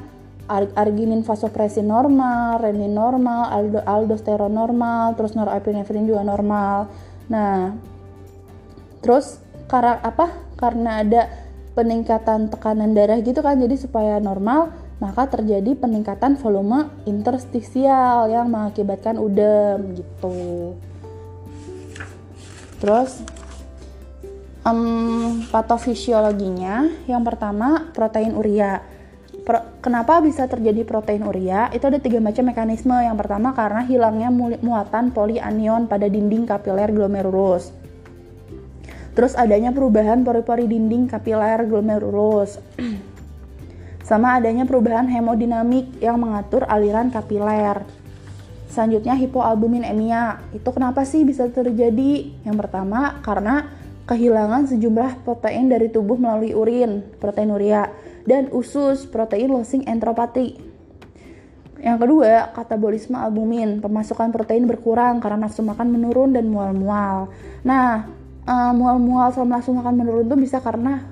arginin 0.49 1.27
vasopressin 1.27 1.85
normal, 1.85 2.63
renin 2.63 2.95
normal, 2.95 3.53
aldo 3.53 3.81
aldosteron 3.85 4.55
normal, 4.55 5.19
terus 5.19 5.35
norepinefrin 5.35 6.07
juga 6.09 6.23
normal. 6.23 6.89
Nah, 7.29 7.75
terus 9.03 9.43
karena 9.67 10.01
apa? 10.01 10.31
Karena 10.57 11.05
ada 11.05 11.29
peningkatan 11.77 12.49
tekanan 12.55 12.97
darah 12.97 13.21
gitu 13.21 13.43
kan, 13.45 13.61
jadi 13.61 13.77
supaya 13.77 14.23
normal, 14.23 14.73
maka 14.99 15.31
terjadi 15.31 15.79
peningkatan 15.79 16.35
volume 16.43 16.91
interstisial 17.07 18.27
yang 18.27 18.51
mengakibatkan 18.51 19.15
udem 19.15 19.95
gitu. 19.95 20.75
Terus 22.83 23.23
um, 24.67 25.43
patofisiologinya 25.51 27.07
yang 27.07 27.23
pertama 27.23 27.91
protein 27.95 28.35
urea. 28.35 28.83
Pro, 29.47 29.65
kenapa 29.81 30.19
bisa 30.21 30.45
terjadi 30.51 30.83
protein 30.85 31.25
urea? 31.25 31.71
Itu 31.73 31.89
ada 31.89 32.03
tiga 32.03 32.19
macam 32.21 32.51
mekanisme. 32.51 32.93
Yang 32.93 33.17
pertama 33.23 33.55
karena 33.55 33.87
hilangnya 33.87 34.29
muatan 34.61 35.15
polianion 35.15 35.89
pada 35.89 36.11
dinding 36.11 36.45
kapiler 36.45 36.91
glomerulus. 36.93 37.71
Terus 39.17 39.35
adanya 39.35 39.75
perubahan 39.75 40.23
pori-pori 40.23 40.69
dinding 40.69 41.11
kapiler 41.11 41.65
glomerulus. 41.65 42.61
sama 44.09 44.41
adanya 44.41 44.65
perubahan 44.65 45.05
hemodinamik 45.05 46.01
yang 46.01 46.17
mengatur 46.17 46.65
aliran 46.65 47.13
kapiler. 47.13 47.85
Selanjutnya 48.73 49.13
hipoalbuminemia. 49.13 50.41
Itu 50.57 50.73
kenapa 50.73 51.05
sih 51.05 51.29
bisa 51.29 51.53
terjadi? 51.53 52.33
Yang 52.41 52.57
pertama 52.57 53.21
karena 53.21 53.69
kehilangan 54.09 54.73
sejumlah 54.73 55.29
protein 55.29 55.69
dari 55.69 55.93
tubuh 55.93 56.17
melalui 56.17 56.57
urin, 56.57 57.05
protein 57.21 57.53
urea, 57.53 57.93
dan 58.25 58.49
usus, 58.49 59.05
protein 59.05 59.53
losing 59.53 59.85
entropati. 59.85 60.57
Yang 61.85 62.09
kedua, 62.09 62.57
katabolisme 62.57 63.15
albumin, 63.15 63.85
pemasukan 63.85 64.33
protein 64.33 64.65
berkurang 64.65 65.21
karena 65.21 65.45
nafsu 65.45 65.61
makan 65.61 65.93
menurun 65.93 66.33
dan 66.33 66.49
mual-mual. 66.49 67.29
Nah, 67.61 68.09
uh, 68.49 68.73
mual-mual 68.73 69.37
sama 69.37 69.61
nafsu 69.61 69.77
makan 69.77 70.01
menurun 70.01 70.25
itu 70.33 70.37
bisa 70.49 70.65
karena 70.65 71.05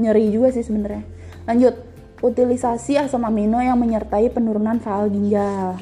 nyeri 0.00 0.32
juga 0.32 0.48
sih 0.48 0.64
sebenarnya. 0.64 1.04
Lanjut, 1.44 1.87
utilisasi 2.18 2.98
asam 2.98 3.22
amino 3.26 3.62
yang 3.62 3.78
menyertai 3.78 4.30
penurunan 4.34 4.82
faal 4.82 5.06
ginjal. 5.10 5.78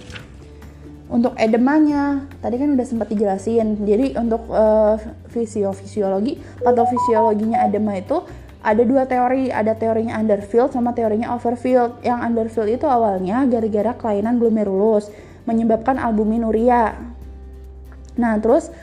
Untuk 1.07 1.38
edemanya, 1.38 2.27
tadi 2.42 2.59
kan 2.59 2.75
udah 2.75 2.87
sempat 2.87 3.07
dijelasin. 3.14 3.79
Jadi 3.87 4.18
untuk 4.18 4.42
uh, 4.51 4.99
fisiologi, 5.31 6.42
patofisiologinya 6.61 7.62
edema 7.62 7.94
itu 7.94 8.27
ada 8.66 8.83
dua 8.83 9.07
teori, 9.07 9.55
ada 9.55 9.79
teorinya 9.79 10.18
underfield 10.18 10.75
sama 10.75 10.90
teorinya 10.90 11.31
overfield. 11.38 12.03
Yang 12.03 12.20
underfield 12.27 12.70
itu 12.75 12.87
awalnya 12.90 13.46
gara-gara 13.46 13.94
kelainan 13.94 14.42
glomerulus 14.42 15.07
menyebabkan 15.46 15.94
albuminuria. 15.94 16.99
Nah, 18.18 18.35
terus 18.42 18.75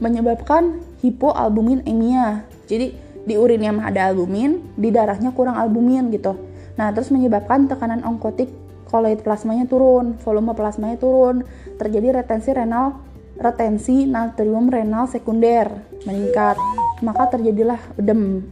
menyebabkan 0.00 0.80
hipoalbuminemia. 1.04 2.48
Jadi 2.64 2.96
di 3.28 3.34
urinnya 3.36 3.76
mah 3.76 3.92
ada 3.92 4.08
albumin, 4.08 4.64
di 4.72 4.88
darahnya 4.88 5.36
kurang 5.36 5.60
albumin 5.60 6.08
gitu. 6.08 6.32
Nah, 6.78 6.94
terus 6.94 7.10
menyebabkan 7.10 7.66
tekanan 7.66 8.06
onkotik 8.06 8.48
koloid 8.88 9.20
plasmanya 9.26 9.66
turun, 9.66 10.16
volume 10.22 10.54
plasmanya 10.54 10.96
turun, 10.96 11.44
terjadi 11.76 12.22
retensi 12.22 12.54
renal 12.54 13.04
retensi 13.38 14.02
natrium 14.02 14.66
renal 14.66 15.06
sekunder 15.06 15.70
meningkat, 16.06 16.58
maka 17.06 17.38
terjadilah 17.38 17.78
edem. 17.94 18.46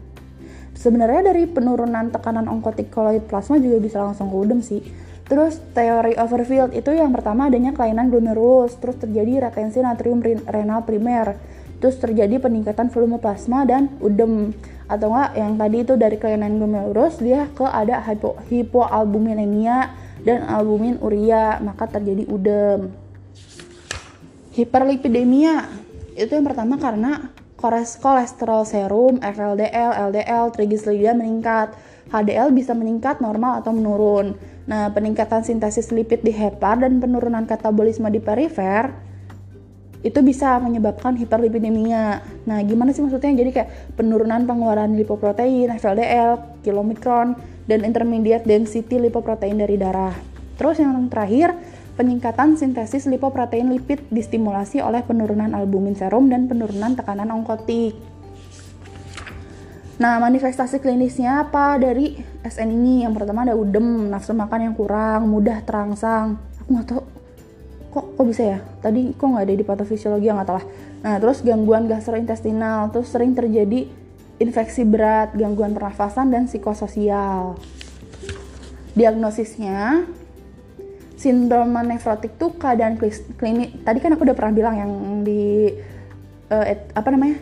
Sebenarnya 0.77 1.33
dari 1.33 1.49
penurunan 1.49 2.13
tekanan 2.13 2.47
onkotik 2.47 2.93
koloid 2.93 3.27
plasma 3.27 3.59
juga 3.59 3.83
bisa 3.83 3.99
langsung 4.05 4.31
ke 4.31 4.37
udem 4.37 4.61
sih. 4.63 4.85
Terus 5.27 5.59
teori 5.75 6.15
overfield 6.15 6.71
itu 6.71 6.95
yang 6.95 7.11
pertama 7.11 7.51
adanya 7.51 7.75
kelainan 7.75 8.15
glomerulus, 8.15 8.79
terus 8.79 8.95
terjadi 9.03 9.51
retensi 9.51 9.83
natrium 9.83 10.23
renal 10.23 10.87
primer 10.87 11.35
terus 11.81 12.01
terjadi 12.01 12.41
peningkatan 12.41 12.89
volume 12.89 13.21
plasma 13.21 13.69
dan 13.69 13.93
udem 14.01 14.57
atau 14.87 15.11
enggak 15.11 15.31
yang 15.35 15.53
tadi 15.59 15.77
itu 15.83 15.95
dari 15.99 16.17
kelainan 16.19 16.63
glomerulus 16.63 17.19
dia 17.19 17.51
ke 17.53 17.67
ada 17.67 18.03
hypo, 18.07 18.39
hipoalbuminemia 18.47 19.91
dan 20.23 20.47
albumin 20.47 20.99
urea 21.03 21.59
maka 21.59 21.91
terjadi 21.91 22.27
udem 22.31 22.95
hiperlipidemia 24.55 25.69
itu 26.17 26.33
yang 26.33 26.49
pertama 26.49 26.81
karena 26.81 27.29
kolesterol 28.01 28.65
serum, 28.65 29.21
FLDL, 29.21 30.13
LDL, 30.13 30.53
trigliserida 30.53 31.13
meningkat. 31.13 31.77
HDL 32.07 32.55
bisa 32.55 32.71
meningkat 32.71 33.19
normal 33.19 33.59
atau 33.59 33.75
menurun. 33.75 34.39
Nah, 34.71 34.95
peningkatan 34.95 35.43
sintesis 35.43 35.91
lipid 35.91 36.23
di 36.23 36.31
hepar 36.31 36.79
dan 36.79 37.03
penurunan 37.03 37.43
katabolisme 37.51 38.07
di 38.15 38.23
perifer 38.23 38.95
itu 40.07 40.23
bisa 40.23 40.63
menyebabkan 40.63 41.19
hiperlipidemia. 41.19 42.23
Nah, 42.47 42.63
gimana 42.63 42.95
sih 42.95 43.03
maksudnya? 43.03 43.35
Jadi 43.35 43.51
kayak 43.51 43.99
penurunan 43.99 44.47
pengeluaran 44.47 44.95
lipoprotein, 44.95 45.75
FLDL, 45.75 46.63
kilomikron, 46.63 47.35
dan 47.67 47.83
intermediate 47.83 48.47
density 48.47 49.03
lipoprotein 49.03 49.59
dari 49.59 49.75
darah. 49.75 50.15
Terus 50.55 50.79
yang 50.79 50.95
terakhir, 51.11 51.59
peningkatan 51.99 52.55
sintesis 52.55 53.11
lipoprotein 53.11 53.67
lipid 53.67 54.07
distimulasi 54.15 54.79
oleh 54.79 55.03
penurunan 55.03 55.51
albumin 55.59 55.99
serum 55.99 56.31
dan 56.31 56.47
penurunan 56.47 56.95
tekanan 56.95 57.35
onkotik. 57.35 57.99
Nah, 59.99 60.23
manifestasi 60.23 60.79
klinisnya 60.79 61.49
apa 61.49 61.83
dari 61.83 62.15
SN 62.47 62.69
ini? 62.69 63.03
Yang 63.03 63.19
pertama 63.19 63.43
ada 63.43 63.59
udem, 63.59 64.07
nafsu 64.13 64.37
makan 64.37 64.71
yang 64.71 64.75
kurang, 64.77 65.27
mudah 65.27 65.65
terangsang. 65.67 66.39
Aku 66.63 66.69
nggak 66.77 66.87
tahu 66.87 67.16
kok 67.97 68.13
kok 68.13 68.27
bisa 68.29 68.43
ya? 68.45 68.59
Tadi 68.85 69.17
kok 69.17 69.25
nggak 69.25 69.45
ada 69.49 69.55
di 69.57 69.65
patofisiologi? 69.65 70.29
Nggak 70.29 70.49
tahu 70.53 70.57
lah. 70.61 70.67
Nah 71.01 71.15
terus 71.17 71.41
gangguan 71.41 71.89
gastrointestinal 71.89 72.93
terus 72.93 73.09
sering 73.09 73.33
terjadi 73.33 73.89
infeksi 74.37 74.85
berat 74.85 75.33
gangguan 75.33 75.73
pernafasan 75.73 76.29
dan 76.29 76.45
psikososial. 76.45 77.57
Diagnosisnya 78.93 80.05
sindrom 81.17 81.73
nefrotik 81.73 82.37
tuh 82.37 82.53
keadaan 82.61 83.01
klinik 83.41 83.81
tadi 83.81 83.99
kan 84.05 84.13
aku 84.13 84.29
udah 84.29 84.37
pernah 84.37 84.53
bilang 84.53 84.77
yang 84.77 84.93
di 85.25 85.73
uh, 86.53 86.65
et, 86.69 86.93
apa 86.93 87.09
namanya? 87.09 87.41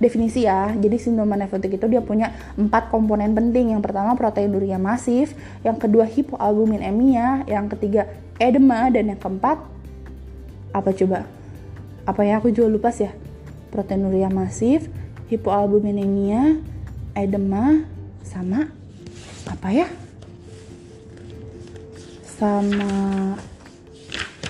Definisi 0.00 0.48
ya. 0.48 0.72
Jadi 0.72 0.96
sindrom 0.96 1.28
nefrotik 1.28 1.76
itu 1.76 1.84
dia 1.84 2.00
punya 2.00 2.32
empat 2.56 2.88
komponen 2.88 3.36
penting. 3.36 3.76
Yang 3.76 3.84
pertama 3.84 4.16
proteinuria 4.16 4.80
masif, 4.80 5.36
yang 5.60 5.76
kedua 5.76 6.08
hipoalbuminemia, 6.08 7.44
yang 7.44 7.68
ketiga 7.68 8.08
edema. 8.40 8.88
Dan 8.88 9.12
yang 9.12 9.20
keempat 9.20 9.60
apa 10.70 10.90
coba? 10.94 11.26
Apa 12.06 12.22
ya? 12.26 12.38
Aku 12.38 12.54
juga 12.54 12.70
lupa 12.70 12.88
sih 12.94 13.06
ya. 13.06 13.12
Proteinuria 13.70 14.26
masif 14.30 14.90
hipoalbuminemia 15.30 16.58
edema 17.14 17.86
sama 18.26 18.70
apa 19.46 19.68
ya? 19.70 19.86
Sama 22.26 22.90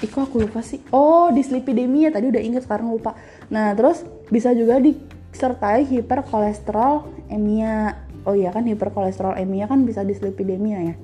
Iko 0.01 0.25
aku 0.25 0.49
lupa 0.49 0.65
sih. 0.65 0.81
Oh 0.89 1.29
dislipidemia. 1.29 2.09
Tadi 2.09 2.33
udah 2.33 2.41
inget 2.41 2.65
sekarang 2.65 2.89
lupa. 2.89 3.13
Nah 3.53 3.77
terus 3.77 4.01
bisa 4.33 4.57
juga 4.57 4.81
disertai 4.81 5.85
hiperkolesterol 5.85 7.29
emia. 7.29 8.01
Oh 8.25 8.33
iya 8.33 8.49
kan 8.53 8.65
hiperkolesterol 8.65 9.37
emia 9.37 9.69
kan 9.69 9.85
bisa 9.85 10.01
dislipidemia 10.01 10.81
ya. 10.81 10.95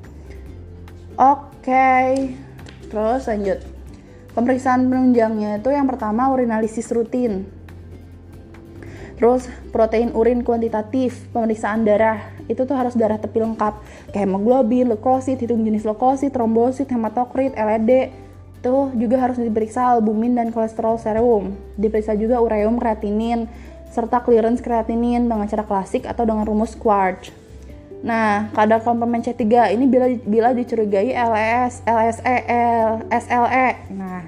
Oke 1.17 1.69
okay. 1.69 2.09
terus 2.89 3.29
lanjut 3.29 3.76
Pemeriksaan 4.37 4.93
penunjangnya 4.93 5.65
itu 5.65 5.73
yang 5.73 5.89
pertama 5.89 6.29
urinalisis 6.29 6.93
rutin. 6.93 7.49
Terus 9.17 9.49
protein 9.73 10.13
urin 10.13 10.45
kuantitatif, 10.45 11.25
pemeriksaan 11.33 11.89
darah. 11.89 12.21
Itu 12.45 12.69
tuh 12.69 12.77
harus 12.77 12.93
darah 12.93 13.17
tepi 13.17 13.41
lengkap. 13.41 13.81
Kayak 14.13 14.29
hemoglobin, 14.29 14.93
leukosit, 14.93 15.41
hitung 15.41 15.65
jenis 15.65 15.89
leukosit, 15.89 16.37
trombosit, 16.37 16.93
hematokrit, 16.93 17.57
LED. 17.57 18.13
Itu 18.61 18.93
juga 18.93 19.25
harus 19.25 19.41
diperiksa 19.41 19.97
albumin 19.97 20.37
dan 20.37 20.53
kolesterol 20.53 21.01
serum. 21.01 21.57
Diperiksa 21.81 22.13
juga 22.13 22.37
ureum, 22.37 22.77
kreatinin, 22.77 23.49
serta 23.89 24.21
clearance 24.21 24.61
kreatinin 24.61 25.33
dengan 25.33 25.49
cara 25.49 25.65
klasik 25.65 26.05
atau 26.05 26.29
dengan 26.29 26.45
rumus 26.45 26.77
Quartz. 26.77 27.46
Nah, 28.05 28.53
kadar 28.53 28.85
komplement 28.85 29.25
C3 29.25 29.73
ini 29.73 29.89
bila 29.89 30.07
bila 30.29 30.49
dicurigai 30.53 31.17
LS, 31.17 31.81
LSE, 31.89 32.37
SLE. 33.09 33.69
Nah, 33.97 34.21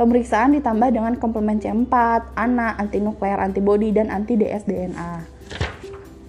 pemeriksaan 0.00 0.56
ditambah 0.56 0.88
dengan 0.88 1.14
komplement 1.20 1.60
C4, 1.60 1.92
ANA, 2.32 2.80
antinuklear 2.80 3.42
antibody 3.42 3.92
dan 3.92 4.08
anti 4.08 4.40
dsDNA. 4.40 5.28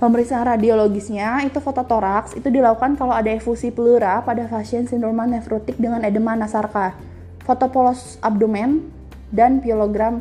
Pemeriksaan 0.04 0.44
radiologisnya 0.44 1.48
itu 1.48 1.64
fototoraks 1.64 2.36
itu 2.36 2.52
dilakukan 2.52 3.00
kalau 3.00 3.16
ada 3.16 3.32
efusi 3.32 3.72
pleura 3.72 4.20
pada 4.20 4.44
pasien 4.52 4.84
sindroma 4.84 5.24
nefrotik 5.24 5.80
dengan 5.80 6.04
edema 6.04 6.36
nasarka, 6.36 6.92
fotopolos 7.48 8.20
abdomen 8.20 8.84
dan 9.32 9.64
pielogram 9.64 10.20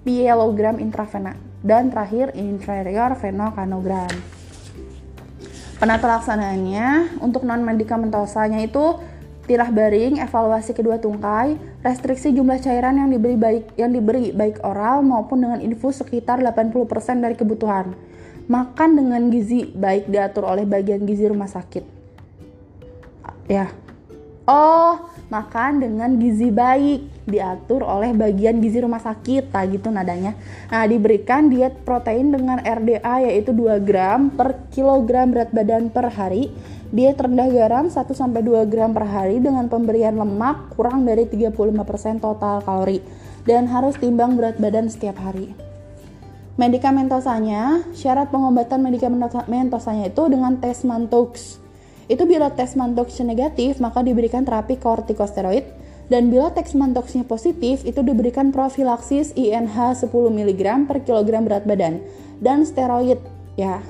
pielogram 0.00 0.80
intravena 0.80 1.36
dan 1.60 1.92
terakhir 1.92 2.32
inferior 2.32 3.12
venokanogram. 3.20 4.37
Penata 5.78 6.10
laksanaannya 6.10 7.22
untuk 7.22 7.46
non 7.46 7.62
medikamentosanya 7.62 8.66
itu 8.66 8.98
tirah 9.46 9.70
baring, 9.70 10.18
evaluasi 10.18 10.74
kedua 10.74 10.98
tungkai, 10.98 11.54
restriksi 11.86 12.34
jumlah 12.34 12.58
cairan 12.58 12.98
yang 12.98 13.08
diberi 13.08 13.38
baik 13.38 13.64
yang 13.78 13.94
diberi 13.94 14.34
baik 14.34 14.58
oral 14.66 15.06
maupun 15.06 15.40
dengan 15.40 15.62
infus 15.62 16.02
sekitar 16.02 16.42
80% 16.42 17.22
dari 17.22 17.38
kebutuhan. 17.38 17.94
Makan 18.50 18.90
dengan 18.98 19.30
gizi 19.30 19.70
baik 19.70 20.10
diatur 20.10 20.50
oleh 20.50 20.66
bagian 20.66 21.06
gizi 21.06 21.30
rumah 21.30 21.48
sakit. 21.48 21.84
Ya. 23.46 23.72
Oh, 24.50 24.98
makan 25.28 25.84
dengan 25.84 26.16
gizi 26.16 26.48
baik 26.48 27.28
diatur 27.28 27.84
oleh 27.84 28.16
bagian 28.16 28.64
gizi 28.64 28.80
rumah 28.80 29.00
sakit, 29.00 29.52
tak 29.52 29.76
gitu 29.76 29.92
nadanya. 29.92 30.32
Nah, 30.72 30.88
diberikan 30.88 31.52
diet 31.52 31.84
protein 31.84 32.32
dengan 32.32 32.58
RDA 32.64 33.28
yaitu 33.28 33.52
2 33.52 33.84
gram 33.84 34.32
per 34.32 34.68
kilogram 34.72 35.30
berat 35.32 35.52
badan 35.52 35.92
per 35.92 36.08
hari. 36.08 36.48
Diet 36.88 37.20
rendah 37.20 37.52
garam 37.52 37.92
1 37.92 38.00
sampai 38.16 38.40
2 38.40 38.64
gram 38.64 38.96
per 38.96 39.04
hari 39.04 39.44
dengan 39.44 39.68
pemberian 39.68 40.16
lemak 40.16 40.72
kurang 40.72 41.04
dari 41.04 41.28
35% 41.28 42.24
total 42.24 42.64
kalori 42.64 43.04
dan 43.44 43.68
harus 43.68 44.00
timbang 44.00 44.40
berat 44.40 44.56
badan 44.56 44.88
setiap 44.88 45.20
hari. 45.20 45.52
Medikamentosanya, 46.58 47.86
syarat 47.94 48.32
pengobatan 48.34 48.82
medikamentosanya 48.82 50.10
itu 50.10 50.26
dengan 50.26 50.58
tes 50.58 50.82
Mantoux 50.82 51.60
itu 52.08 52.24
bila 52.24 52.48
tes 52.50 52.72
mantox 52.72 53.20
negatif, 53.20 53.78
maka 53.84 54.00
diberikan 54.00 54.42
terapi 54.42 54.80
kortikosteroid 54.80 55.78
Dan 56.08 56.32
bila 56.32 56.48
Texmantoxnya 56.48 57.28
positif, 57.28 57.84
itu 57.84 58.00
diberikan 58.00 58.48
profilaksis 58.48 59.36
INH 59.36 60.08
10 60.08 60.08
mg 60.08 60.88
per 60.88 61.04
kilogram 61.04 61.44
berat 61.44 61.68
badan 61.68 62.00
dan 62.40 62.64
steroid 62.64 63.20
ya. 63.60 63.84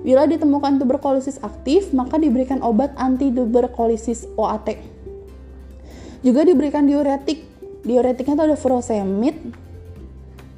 Bila 0.00 0.24
ditemukan 0.24 0.80
tuberkulosis 0.80 1.36
aktif, 1.44 1.92
maka 1.92 2.16
diberikan 2.16 2.64
obat 2.64 2.96
anti 2.96 3.28
tuberkulosis 3.28 4.24
OAT. 4.40 4.80
Juga 6.24 6.40
diberikan 6.48 6.88
diuretik. 6.88 7.44
Diuretiknya 7.84 8.32
itu 8.32 8.44
ada 8.48 8.56
furosemid 8.56 9.36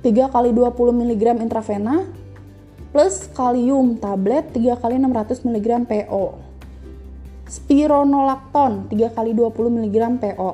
3 0.07 0.30
kali 0.30 0.50
20 0.54 0.78
mg 0.78 1.22
intravena 1.42 2.04
plus 2.94 3.26
kalium 3.35 3.98
tablet 3.98 4.46
3 4.54 4.78
kali 4.78 4.94
600 5.02 5.42
mg 5.42 5.68
PO. 5.90 6.43
Spironolacton 7.48 8.88
3 8.88 9.16
kali 9.16 9.33
20 9.37 9.78
mg 9.80 9.96
PO. 10.20 10.50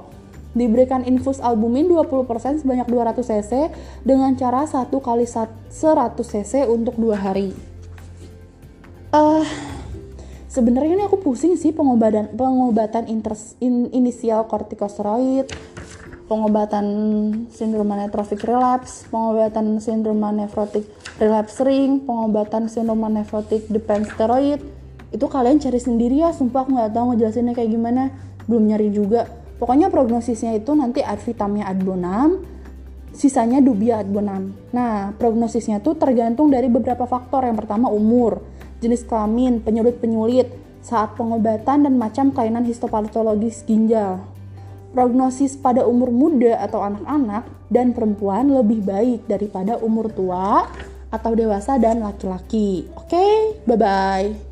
Diberikan 0.50 1.06
infus 1.06 1.38
albumin 1.38 1.86
20% 1.86 2.66
sebanyak 2.66 2.90
200 2.90 3.22
cc 3.22 3.52
dengan 4.02 4.34
cara 4.34 4.66
1 4.66 4.90
kali 4.90 5.26
100 5.26 5.70
cc 6.18 6.66
untuk 6.66 6.98
2 6.98 7.14
hari. 7.14 7.54
Uh, 9.10 9.46
sebenarnya 10.50 10.98
ini 10.98 11.04
aku 11.06 11.22
pusing 11.22 11.54
sih 11.54 11.70
pengobatan 11.70 12.34
pengobatan 12.34 13.06
inters, 13.06 13.54
in, 13.62 13.90
inisial 13.94 14.46
kortikosteroid, 14.50 15.50
pengobatan 16.30 16.86
sindrom 17.50 17.90
nefrotic 17.90 18.42
relapse, 18.46 19.06
pengobatan 19.10 19.82
sindrom 19.82 20.22
nefrotic 20.22 20.86
relapse 21.18 21.58
ring, 21.62 22.06
pengobatan 22.06 22.70
sindrom 22.70 23.02
nefrotic 23.06 23.66
dependent 23.66 24.14
steroid. 24.14 24.79
Itu 25.10 25.26
kalian 25.26 25.58
cari 25.58 25.78
sendiri 25.82 26.22
ya, 26.22 26.30
sumpah 26.30 26.62
aku 26.62 26.70
nggak 26.78 26.92
tahu 26.94 27.04
ngejelasinnya 27.14 27.54
kayak 27.54 27.70
gimana, 27.70 28.02
belum 28.46 28.70
nyari 28.70 28.94
juga. 28.94 29.26
Pokoknya 29.58 29.92
prognosisnya 29.92 30.56
itu 30.56 30.72
nanti 30.72 31.04
advitamnya 31.04 31.68
adbonam, 31.68 32.40
sisanya 33.12 33.60
dubia 33.60 34.00
adbonam. 34.00 34.54
Nah, 34.72 35.12
prognosisnya 35.18 35.82
tuh 35.82 35.98
tergantung 35.98 36.48
dari 36.48 36.70
beberapa 36.70 37.04
faktor. 37.04 37.44
Yang 37.44 37.66
pertama 37.66 37.90
umur, 37.90 38.40
jenis 38.80 39.04
kelamin, 39.04 39.60
penyulit-penyulit, 39.60 40.48
saat 40.80 41.12
pengobatan 41.18 41.84
dan 41.84 41.94
macam 42.00 42.32
kelainan 42.32 42.64
histopatologis 42.64 43.66
ginjal. 43.68 44.24
Prognosis 44.90 45.54
pada 45.54 45.86
umur 45.86 46.10
muda 46.10 46.58
atau 46.58 46.82
anak-anak 46.82 47.46
dan 47.70 47.94
perempuan 47.94 48.50
lebih 48.50 48.82
baik 48.82 49.28
daripada 49.30 49.78
umur 49.78 50.10
tua 50.10 50.66
atau 51.14 51.30
dewasa 51.34 51.78
dan 51.78 52.02
laki-laki. 52.02 52.90
Oke, 52.98 53.14
okay? 53.14 53.34
bye-bye. 53.70 54.49